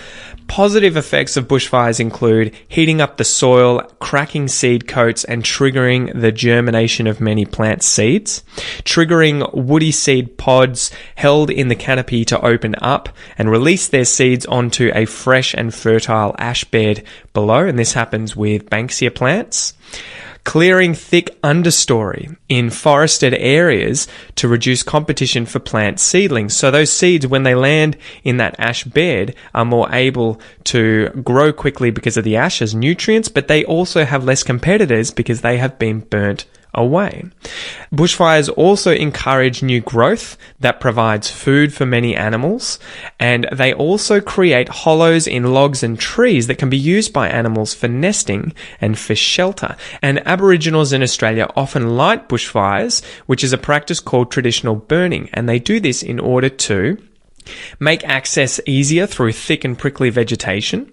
Positive 0.50 0.96
effects 0.96 1.36
of 1.36 1.46
bushfires 1.46 2.00
include 2.00 2.52
heating 2.66 3.00
up 3.00 3.18
the 3.18 3.24
soil, 3.24 3.82
cracking 4.00 4.48
seed 4.48 4.88
coats, 4.88 5.22
and 5.22 5.44
triggering 5.44 6.20
the 6.20 6.32
germination 6.32 7.06
of 7.06 7.20
many 7.20 7.46
plant 7.46 7.84
seeds, 7.84 8.42
triggering 8.82 9.54
woody 9.54 9.92
seed 9.92 10.36
pods 10.38 10.90
held 11.14 11.50
in 11.50 11.68
the 11.68 11.76
canopy 11.76 12.24
to 12.24 12.44
open 12.44 12.74
up 12.82 13.10
and 13.38 13.48
release 13.48 13.86
their 13.86 14.04
seeds 14.04 14.44
onto 14.46 14.90
a 14.92 15.06
fresh 15.06 15.54
and 15.54 15.72
fertile 15.72 16.34
ash 16.36 16.64
bed 16.64 17.04
below, 17.32 17.64
and 17.64 17.78
this 17.78 17.92
happens 17.92 18.34
with 18.34 18.68
Banksia 18.68 19.14
plants 19.14 19.74
clearing 20.44 20.94
thick 20.94 21.40
understory 21.42 22.36
in 22.48 22.70
forested 22.70 23.34
areas 23.34 24.08
to 24.36 24.48
reduce 24.48 24.82
competition 24.82 25.46
for 25.46 25.58
plant 25.58 26.00
seedlings. 26.00 26.56
So 26.56 26.70
those 26.70 26.92
seeds, 26.92 27.26
when 27.26 27.42
they 27.42 27.54
land 27.54 27.96
in 28.24 28.38
that 28.38 28.56
ash 28.58 28.84
bed, 28.84 29.34
are 29.54 29.64
more 29.64 29.88
able 29.92 30.40
to 30.64 31.08
grow 31.24 31.52
quickly 31.52 31.90
because 31.90 32.16
of 32.16 32.24
the 32.24 32.36
ash 32.36 32.62
as 32.62 32.74
nutrients, 32.74 33.28
but 33.28 33.48
they 33.48 33.64
also 33.64 34.04
have 34.04 34.24
less 34.24 34.42
competitors 34.42 35.10
because 35.10 35.40
they 35.40 35.58
have 35.58 35.78
been 35.78 36.00
burnt 36.00 36.46
away. 36.74 37.24
Bushfires 37.92 38.52
also 38.56 38.92
encourage 38.92 39.62
new 39.62 39.80
growth 39.80 40.36
that 40.60 40.80
provides 40.80 41.30
food 41.30 41.74
for 41.74 41.86
many 41.86 42.14
animals, 42.14 42.78
and 43.18 43.48
they 43.52 43.72
also 43.72 44.20
create 44.20 44.68
hollows 44.68 45.26
in 45.26 45.52
logs 45.52 45.82
and 45.82 45.98
trees 45.98 46.46
that 46.46 46.58
can 46.58 46.70
be 46.70 46.78
used 46.78 47.12
by 47.12 47.28
animals 47.28 47.74
for 47.74 47.88
nesting 47.88 48.52
and 48.80 48.98
for 48.98 49.14
shelter. 49.14 49.76
And 50.02 50.26
Aboriginals 50.26 50.92
in 50.92 51.02
Australia 51.02 51.48
often 51.56 51.96
light 51.96 52.28
bushfires, 52.28 53.04
which 53.26 53.42
is 53.42 53.52
a 53.52 53.58
practice 53.58 54.00
called 54.00 54.30
traditional 54.30 54.76
burning, 54.76 55.28
and 55.32 55.48
they 55.48 55.58
do 55.58 55.80
this 55.80 56.02
in 56.02 56.20
order 56.20 56.48
to 56.48 56.98
make 57.78 58.04
access 58.04 58.60
easier 58.66 59.06
through 59.06 59.32
thick 59.32 59.64
and 59.64 59.78
prickly 59.78 60.10
vegetation 60.10 60.92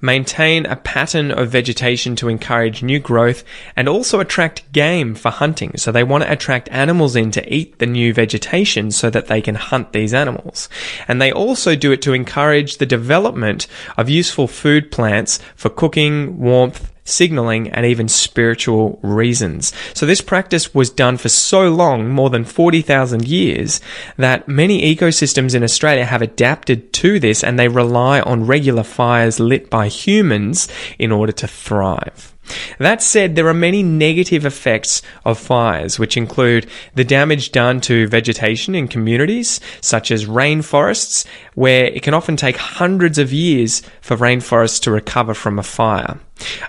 maintain 0.00 0.66
a 0.66 0.76
pattern 0.76 1.30
of 1.30 1.50
vegetation 1.50 2.16
to 2.16 2.28
encourage 2.28 2.82
new 2.82 2.98
growth, 2.98 3.44
and 3.76 3.88
also 3.88 4.20
attract 4.20 4.70
game 4.72 5.14
for 5.14 5.30
hunting. 5.30 5.76
So 5.76 5.90
they 5.90 6.04
want 6.04 6.24
to 6.24 6.32
attract 6.32 6.68
animals 6.70 7.16
in 7.16 7.30
to 7.32 7.52
eat 7.52 7.78
the 7.78 7.86
new 7.86 8.12
vegetation 8.12 8.90
so 8.90 9.10
that 9.10 9.26
they 9.26 9.40
can 9.40 9.54
hunt 9.54 9.92
these 9.92 10.14
animals. 10.14 10.68
And 11.08 11.20
they 11.20 11.32
also 11.32 11.74
do 11.74 11.92
it 11.92 12.02
to 12.02 12.12
encourage 12.12 12.76
the 12.76 12.86
development 12.86 13.66
of 13.96 14.08
useful 14.08 14.46
food 14.46 14.90
plants 14.90 15.40
for 15.56 15.70
cooking, 15.70 16.38
warmth, 16.38 16.91
signaling, 17.04 17.70
and 17.70 17.84
even 17.84 18.08
spiritual 18.08 18.98
reasons. 19.02 19.72
So 19.94 20.06
this 20.06 20.20
practice 20.20 20.74
was 20.74 20.90
done 20.90 21.16
for 21.16 21.28
so 21.28 21.68
long, 21.68 22.08
more 22.08 22.30
than 22.30 22.44
40,000 22.44 23.26
years, 23.26 23.80
that 24.16 24.48
many 24.48 24.94
ecosystems 24.94 25.54
in 25.54 25.62
Australia 25.62 26.04
have 26.04 26.22
adapted 26.22 26.92
to 26.94 27.18
this 27.18 27.42
and 27.42 27.58
they 27.58 27.68
rely 27.68 28.20
on 28.20 28.46
regular 28.46 28.82
fires 28.82 29.40
lit 29.40 29.68
by 29.68 29.88
humans 29.88 30.68
in 30.98 31.12
order 31.12 31.32
to 31.32 31.48
thrive. 31.48 32.32
That 32.78 33.02
said, 33.02 33.36
there 33.36 33.48
are 33.48 33.54
many 33.54 33.82
negative 33.82 34.44
effects 34.44 35.02
of 35.24 35.38
fires, 35.38 35.98
which 35.98 36.16
include 36.16 36.66
the 36.94 37.04
damage 37.04 37.52
done 37.52 37.80
to 37.82 38.08
vegetation 38.08 38.74
in 38.74 38.88
communities, 38.88 39.60
such 39.80 40.10
as 40.10 40.26
rainforests, 40.26 41.26
where 41.54 41.86
it 41.86 42.02
can 42.02 42.14
often 42.14 42.36
take 42.36 42.56
hundreds 42.56 43.18
of 43.18 43.32
years 43.32 43.82
for 44.00 44.16
rainforests 44.16 44.80
to 44.82 44.90
recover 44.90 45.34
from 45.34 45.58
a 45.58 45.62
fire. 45.62 46.18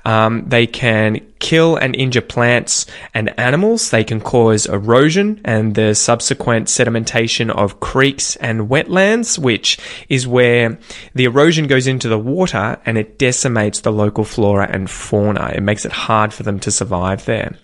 Um, 0.05 0.47
they 0.47 0.67
can 0.67 1.25
kill 1.43 1.75
and 1.75 1.95
injure 1.95 2.21
plants 2.21 2.87
and 3.13 3.37
animals. 3.39 3.91
They 3.91 4.03
can 4.03 4.19
cause 4.21 4.65
erosion 4.65 5.41
and 5.43 5.75
the 5.75 5.93
subsequent 5.93 6.69
sedimentation 6.69 7.51
of 7.51 7.81
creeks 7.81 8.35
and 8.37 8.69
wetlands, 8.69 9.37
which 9.37 9.77
is 10.09 10.25
where 10.25 10.79
the 11.13 11.25
erosion 11.25 11.67
goes 11.67 11.85
into 11.85 12.07
the 12.07 12.17
water 12.17 12.79
and 12.85 12.97
it 12.97 13.19
decimates 13.19 13.81
the 13.81 13.91
local 13.91 14.23
flora 14.23 14.67
and 14.71 14.89
fauna. 14.89 15.51
It 15.53 15.61
makes 15.61 15.85
it 15.85 15.91
hard 15.91 16.33
for 16.33 16.43
them 16.43 16.59
to 16.61 16.71
survive 16.71 17.25
there. 17.25 17.57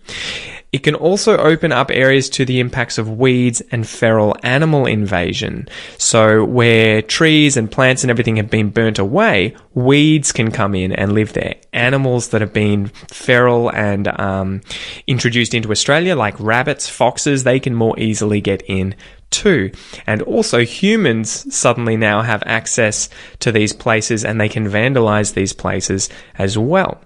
It 0.72 0.84
can 0.84 0.94
also 0.94 1.38
open 1.38 1.72
up 1.72 1.90
areas 1.90 2.30
to 2.32 2.46
the 2.46 2.60
impacts 2.60 2.98
of 2.98 3.18
weeds 3.18 3.62
and 3.72 3.88
feral 3.88 4.36
animal 4.44 4.86
invasion. 4.86 5.68
So 5.98 6.46
where 6.46 7.02
trees 7.02 7.58
and 7.58 7.72
plants 7.72 8.04
and 8.04 8.12
everything 8.12 8.36
have 8.36 8.52
been 8.52 8.70
burnt 8.70 9.00
away, 9.00 9.56
weeds 9.74 10.32
can 10.32 10.52
come 10.52 10.76
in 10.76 10.92
and 10.92 11.14
live 11.14 11.34
there. 11.34 11.56
Animals 11.74 12.30
that 12.30 12.42
have 12.42 12.54
been 12.54 12.88
feral 13.12 13.70
and 13.70 14.08
um, 14.20 14.62
introduced 15.08 15.56
into 15.56 15.72
Australia, 15.72 16.16
like 16.16 16.40
rabbits, 16.40 16.88
foxes, 16.88 17.44
they 17.44 17.60
can 17.60 17.74
more 17.74 18.00
easily 18.00 18.40
get 18.40 18.62
in 18.68 18.96
too. 19.32 19.72
And 20.06 20.22
also 20.24 20.60
humans 20.66 21.54
suddenly 21.54 21.98
now 21.98 22.22
have 22.22 22.44
access 22.46 23.10
to 23.40 23.52
these 23.52 23.74
places 23.74 24.24
and 24.24 24.40
they 24.40 24.50
can 24.50 24.68
vandalize 24.68 25.34
these 25.34 25.54
places 25.54 26.10
as 26.38 26.58
well. 26.58 27.02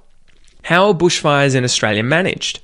How 0.64 0.88
are 0.88 0.94
bushfires 0.94 1.56
in 1.56 1.64
Australia 1.64 2.04
managed? 2.04 2.62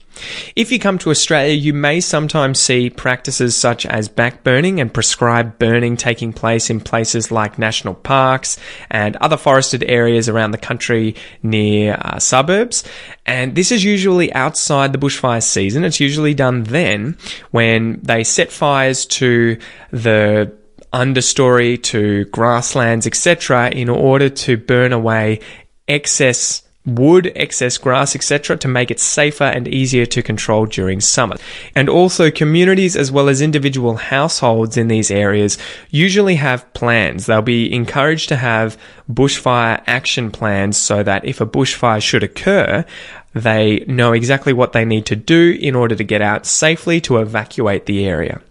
If 0.56 0.72
you 0.72 0.80
come 0.80 0.98
to 1.00 1.12
Australia, 1.12 1.54
you 1.54 1.74
may 1.74 2.02
sometimes 2.02 2.60
see 2.60 2.90
practices 2.90 3.56
such 3.56 3.86
as 3.86 4.10
backburning 4.10 4.80
and 4.80 4.94
prescribed 4.94 5.60
burning 5.60 5.98
taking 5.98 6.34
place 6.34 6.70
in 6.70 6.82
places 6.82 7.32
like 7.32 7.60
national 7.60 7.94
parks 7.94 8.58
and 8.90 9.16
other 9.18 9.38
forested 9.38 9.84
areas 9.84 10.28
around 10.28 10.52
the 10.52 10.58
country 10.58 11.16
near 11.44 11.98
uh, 12.02 12.20
suburbs. 12.20 12.84
And 13.26 13.56
this 13.56 13.72
is 13.72 13.84
usually 13.84 14.32
outside 14.34 14.92
the 14.92 15.00
bushfire 15.00 15.44
season. 15.44 15.84
It's 15.84 16.00
usually 16.00 16.34
done 16.34 16.64
then 16.64 17.18
when 17.52 18.00
they 18.02 18.24
set 18.24 18.52
fires 18.52 19.06
to 19.08 19.58
the 19.92 20.54
understory, 20.94 21.82
to 21.84 22.26
grasslands, 22.26 23.06
etc., 23.06 23.70
in 23.70 23.90
order 23.90 24.30
to 24.30 24.58
burn 24.58 24.92
away 24.92 25.40
excess 25.88 26.64
wood, 26.86 27.32
excess 27.36 27.78
grass, 27.78 28.16
etc., 28.16 28.58
to 28.58 28.68
make 28.68 28.90
it 28.90 29.00
safer 29.00 29.44
and 29.44 29.68
easier 29.68 30.06
to 30.08 30.24
control 30.24 30.66
during 30.66 31.02
summer. 31.02 31.36
And 31.76 31.90
also, 31.90 32.32
communities 32.32 32.96
as 32.96 33.12
well 33.12 33.30
as 33.30 33.42
individual 33.42 33.98
households 33.98 34.78
in 34.78 34.88
these 34.88 35.12
areas 35.12 35.58
usually 35.90 36.36
have 36.36 36.72
plans. 36.74 37.26
They'll 37.26 37.42
be 37.42 37.72
encouraged 37.74 38.30
to 38.30 38.38
have 38.38 38.78
bushfire 39.12 39.84
action 39.88 40.32
plans 40.32 40.78
so 40.78 41.04
that 41.04 41.26
if 41.26 41.42
a 41.42 41.46
bushfire 41.46 42.02
should 42.02 42.24
occur, 42.24 42.86
they 43.34 43.84
know 43.88 44.14
exactly 44.14 44.54
what 44.54 44.74
they 44.74 44.86
need 44.86 45.06
to 45.08 45.16
do 45.16 45.58
in 45.60 45.76
order 45.76 45.96
to 45.96 46.04
get 46.04 46.22
out 46.22 46.46
safely 46.46 47.00
to 47.02 47.18
evacuate 47.18 47.86
the 47.86 48.06
area. 48.06 48.42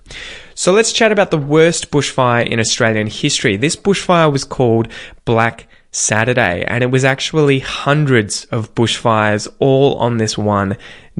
So 0.54 0.72
let's 0.72 0.92
chat 0.92 1.12
about 1.12 1.30
the 1.30 1.38
worst 1.38 1.90
bushfire 1.90 2.46
in 2.46 2.60
Australian 2.60 3.06
history. 3.06 3.56
This 3.56 3.76
bushfire 3.76 4.30
was 4.30 4.44
called 4.44 4.88
Black 5.24 5.68
Saturday, 5.98 6.64
and 6.66 6.82
it 6.82 6.90
was 6.90 7.04
actually 7.04 7.58
hundreds 7.58 8.44
of 8.46 8.74
bushfires 8.74 9.48
all 9.58 9.96
on 9.96 10.18
this 10.18 10.38
one 10.38 10.76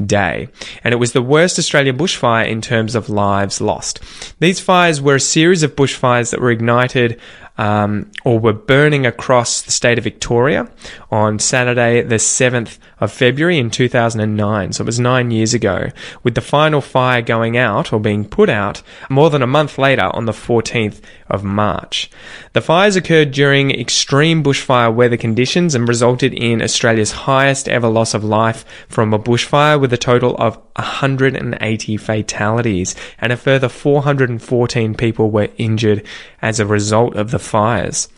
day. 0.07 0.49
And 0.85 0.95
it 0.95 0.99
was 0.99 1.13
the 1.13 1.23
worst 1.23 1.59
Australian 1.59 1.99
bushfire 1.99 2.49
in 2.49 2.61
terms 2.61 2.95
of 2.95 3.11
lives 3.11 3.61
lost. 3.61 4.01
These 4.39 4.61
fires 4.61 5.01
were 5.01 5.17
a 5.17 5.21
series 5.21 5.63
of 5.63 5.77
bushfires 5.77 6.31
that 6.31 6.41
were 6.41 6.51
ignited 6.51 7.21
um, 7.59 8.11
or 8.25 8.39
were 8.39 8.53
burning 8.53 9.05
across 9.05 9.63
the 9.63 9.73
state 9.73 9.99
of 9.99 10.05
Victoria 10.05 10.71
on 11.11 11.39
Saturday, 11.39 12.03
the 12.03 12.15
7th 12.15 12.79
of 13.01 13.13
February 13.13 13.59
in 13.59 13.71
2009. 13.71 14.73
So 14.73 14.83
it 14.83 14.87
was 14.87 15.01
nine 15.01 15.31
years 15.31 15.55
ago, 15.55 15.91
with 16.23 16.35
the 16.35 16.41
final 16.41 16.81
fire 16.81 17.21
going 17.21 17.57
out 17.57 17.93
or 17.93 18.01
being 18.01 18.25
put 18.25 18.49
out 18.49 18.83
more 19.11 19.29
than 19.29 19.43
a 19.43 19.47
month 19.47 19.77
later 19.77 20.11
on 20.15 20.25
the 20.25 20.33
14th 20.33 21.01
of 21.29 21.45
March. 21.45 22.11
The 22.53 22.63
fires 22.63 22.97
occurred 22.97 23.33
during 23.33 23.71
extreme 23.71 24.43
bushfire 24.43 24.95
weather 24.95 25.17
conditions 25.17 25.75
and 25.75 25.89
resulted 25.89 26.33
in 26.33 26.63
Australia's 26.63 27.13
highest 27.13 27.69
ever 27.69 27.89
loss 27.89 28.15
of 28.15 28.25
life 28.25 28.65
from 28.89 29.13
a 29.13 29.19
bushfire 29.19 29.81
with 29.81 29.93
a 29.93 29.99
total 29.99 30.37
of 30.37 30.57
180 30.77 31.97
fatalities 31.97 32.95
and 33.19 33.33
a 33.33 33.37
further 33.37 33.69
414 33.69 34.95
people 34.95 35.31
were 35.31 35.49
injured 35.59 36.07
as 36.41 36.61
a 36.61 36.67
result 36.67 37.17
of 37.17 37.31
the 37.31 37.39
fires. 37.49 38.09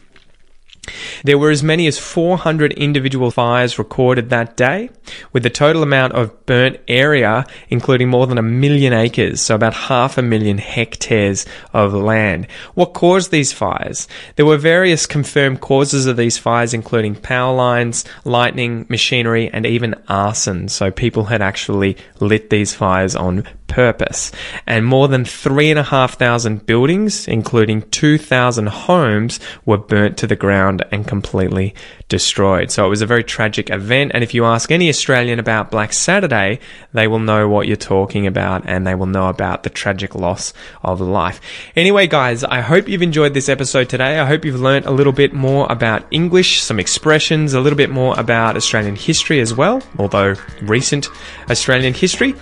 There 1.25 1.39
were 1.39 1.51
as 1.51 1.63
many 1.63 1.87
as 1.87 1.99
400 1.99 2.73
individual 2.73 3.31
fires 3.31 3.79
recorded 3.79 4.31
that 4.31 4.57
day, 4.57 4.89
with 5.33 5.43
the 5.43 5.51
total 5.51 5.83
amount 5.83 6.15
of 6.15 6.47
burnt 6.47 6.79
area 6.89 7.45
including 7.69 8.09
more 8.09 8.27
than 8.27 8.39
a 8.39 8.43
million 8.43 8.93
acres, 8.93 9.41
so 9.41 9.55
about 9.55 9.75
half 9.75 10.17
a 10.17 10.23
million 10.23 10.59
hectares 10.59 11.45
of 11.73 11.93
land. 11.93 12.47
What 12.75 12.95
caused 12.95 13.31
these 13.31 13.53
fires? 13.53 14.09
There 14.37 14.47
were 14.47 14.57
various 14.57 15.07
confirmed 15.07 15.61
causes 15.61 16.07
of 16.07 16.17
these 16.17 16.39
fires, 16.39 16.73
including 16.73 17.15
power 17.17 17.55
lines, 17.55 18.05
lightning, 18.25 18.87
machinery, 18.89 19.51
and 19.53 19.67
even 19.67 19.95
arson. 20.09 20.69
So 20.69 20.91
people 20.91 21.25
had 21.25 21.43
actually 21.43 21.97
lit 22.21 22.51
these 22.51 22.73
fires 22.75 23.15
on 23.15 23.47
purpose. 23.71 24.33
And 24.67 24.85
more 24.85 25.09
than 25.09 25.25
3,500 25.25 26.67
buildings, 26.67 27.27
including 27.29 27.83
2,000 27.91 28.69
homes, 28.69 29.41
were 29.65 29.79
burnt 29.79 30.19
to 30.19 30.27
the 30.27 30.37
ground 30.37 30.70
and 30.93 31.07
completely 31.07 31.75
destroyed. 32.09 32.71
So 32.71 32.85
it 32.87 32.89
was 32.89 33.03
a 33.03 33.07
very 33.07 33.25
tragic 33.25 33.71
event. 33.71 34.13
And 34.15 34.23
if 34.23 34.35
you 34.35 34.45
ask 34.45 34.71
any 34.71 34.89
Australian 34.89 35.39
about 35.39 35.71
Black 35.71 35.93
Saturday, 35.93 36.61
they 36.93 37.07
will 37.07 37.19
know 37.19 37.49
what 37.49 37.67
you're 37.67 37.77
talking 37.77 38.27
about 38.27 38.63
and 38.67 38.87
they 38.87 38.95
will 38.95 39.07
know 39.07 39.29
about 39.29 39.63
the 39.63 39.71
tragic 39.71 40.15
loss 40.15 40.53
of 40.83 41.01
life. 41.01 41.41
Anyway, 41.77 42.07
guys, 42.07 42.45
I 42.45 42.61
hope 42.61 42.89
you've 42.89 43.03
enjoyed 43.03 43.35
this 43.35 43.49
episode 43.49 43.89
today. 43.89 44.19
I 44.19 44.27
hope 44.27 44.45
you've 44.45 44.61
learned 44.61 44.87
a 44.87 44.91
little 44.91 45.13
bit 45.13 45.33
more 45.33 45.67
about 45.71 46.05
English, 46.11 46.63
some 46.63 46.79
expressions, 46.79 47.55
a 47.55 47.61
little 47.61 47.77
bit 47.77 47.91
more 47.91 48.19
about 48.19 48.57
Australian 48.57 48.97
history 48.97 49.41
as 49.41 49.55
well, 49.55 49.83
although 49.99 50.35
recent 50.63 51.09
Australian 51.49 51.95
history. 51.95 52.35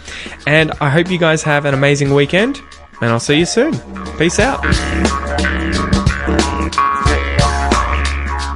And 0.46 0.72
I 0.80 0.90
hope 0.90 1.10
you 1.10 1.18
guys 1.18 1.42
have 1.42 1.64
an 1.64 1.74
amazing 1.74 2.14
weekend 2.14 2.60
and 3.00 3.10
I'll 3.10 3.20
see 3.20 3.38
you 3.38 3.46
soon. 3.46 3.78
Peace 4.18 4.38
out. 4.38 5.27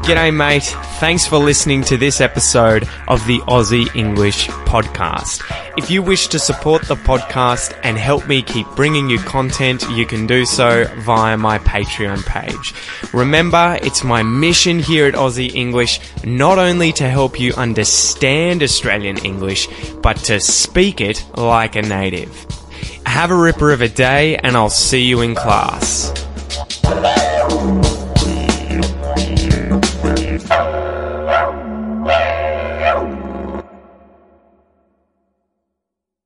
G'day, 0.03 0.35
mate 0.35 0.65
thanks 0.99 1.27
for 1.27 1.39
listening 1.39 1.83
to 1.83 1.97
this 1.97 2.21
episode 2.21 2.89
of 3.07 3.25
the 3.27 3.39
Aussie 3.41 3.95
English 3.95 4.49
Podcast. 4.67 5.43
If 5.77 5.91
you 5.91 6.03
wish 6.03 6.27
to 6.29 6.39
support 6.39 6.83
the 6.83 6.97
podcast 6.97 7.79
and 7.85 7.97
help 7.97 8.27
me 8.27 8.43
keep 8.43 8.67
bringing 8.77 9.09
you 9.09 9.19
content, 9.19 9.89
you 9.91 10.05
can 10.05 10.27
do 10.27 10.45
so 10.45 10.85
via 10.99 11.37
my 11.37 11.59
Patreon 11.59 12.25
page. 12.27 12.75
Remember, 13.13 13.79
it's 13.83 14.03
my 14.03 14.23
mission 14.23 14.81
here 14.81 15.07
at 15.07 15.15
Aussie 15.15 15.55
English 15.55 16.01
not 16.25 16.59
only 16.59 16.93
to 16.95 17.09
help 17.09 17.39
you 17.39 17.53
understand 17.55 18.63
Australian 18.63 19.19
English, 19.19 19.69
but 20.03 20.17
to 20.19 20.41
speak 20.41 21.01
it 21.01 21.25
like 21.37 21.77
a 21.77 21.83
native. 21.83 22.47
Have 23.07 23.31
a 23.31 23.37
ripper 23.37 23.73
of 23.73 23.83
a 23.83 23.89
day, 23.89 24.37
and 24.37 24.57
I'll 24.57 24.71
see 24.71 25.03
you 25.03 25.21
in 25.21 25.35
class. 25.35 26.13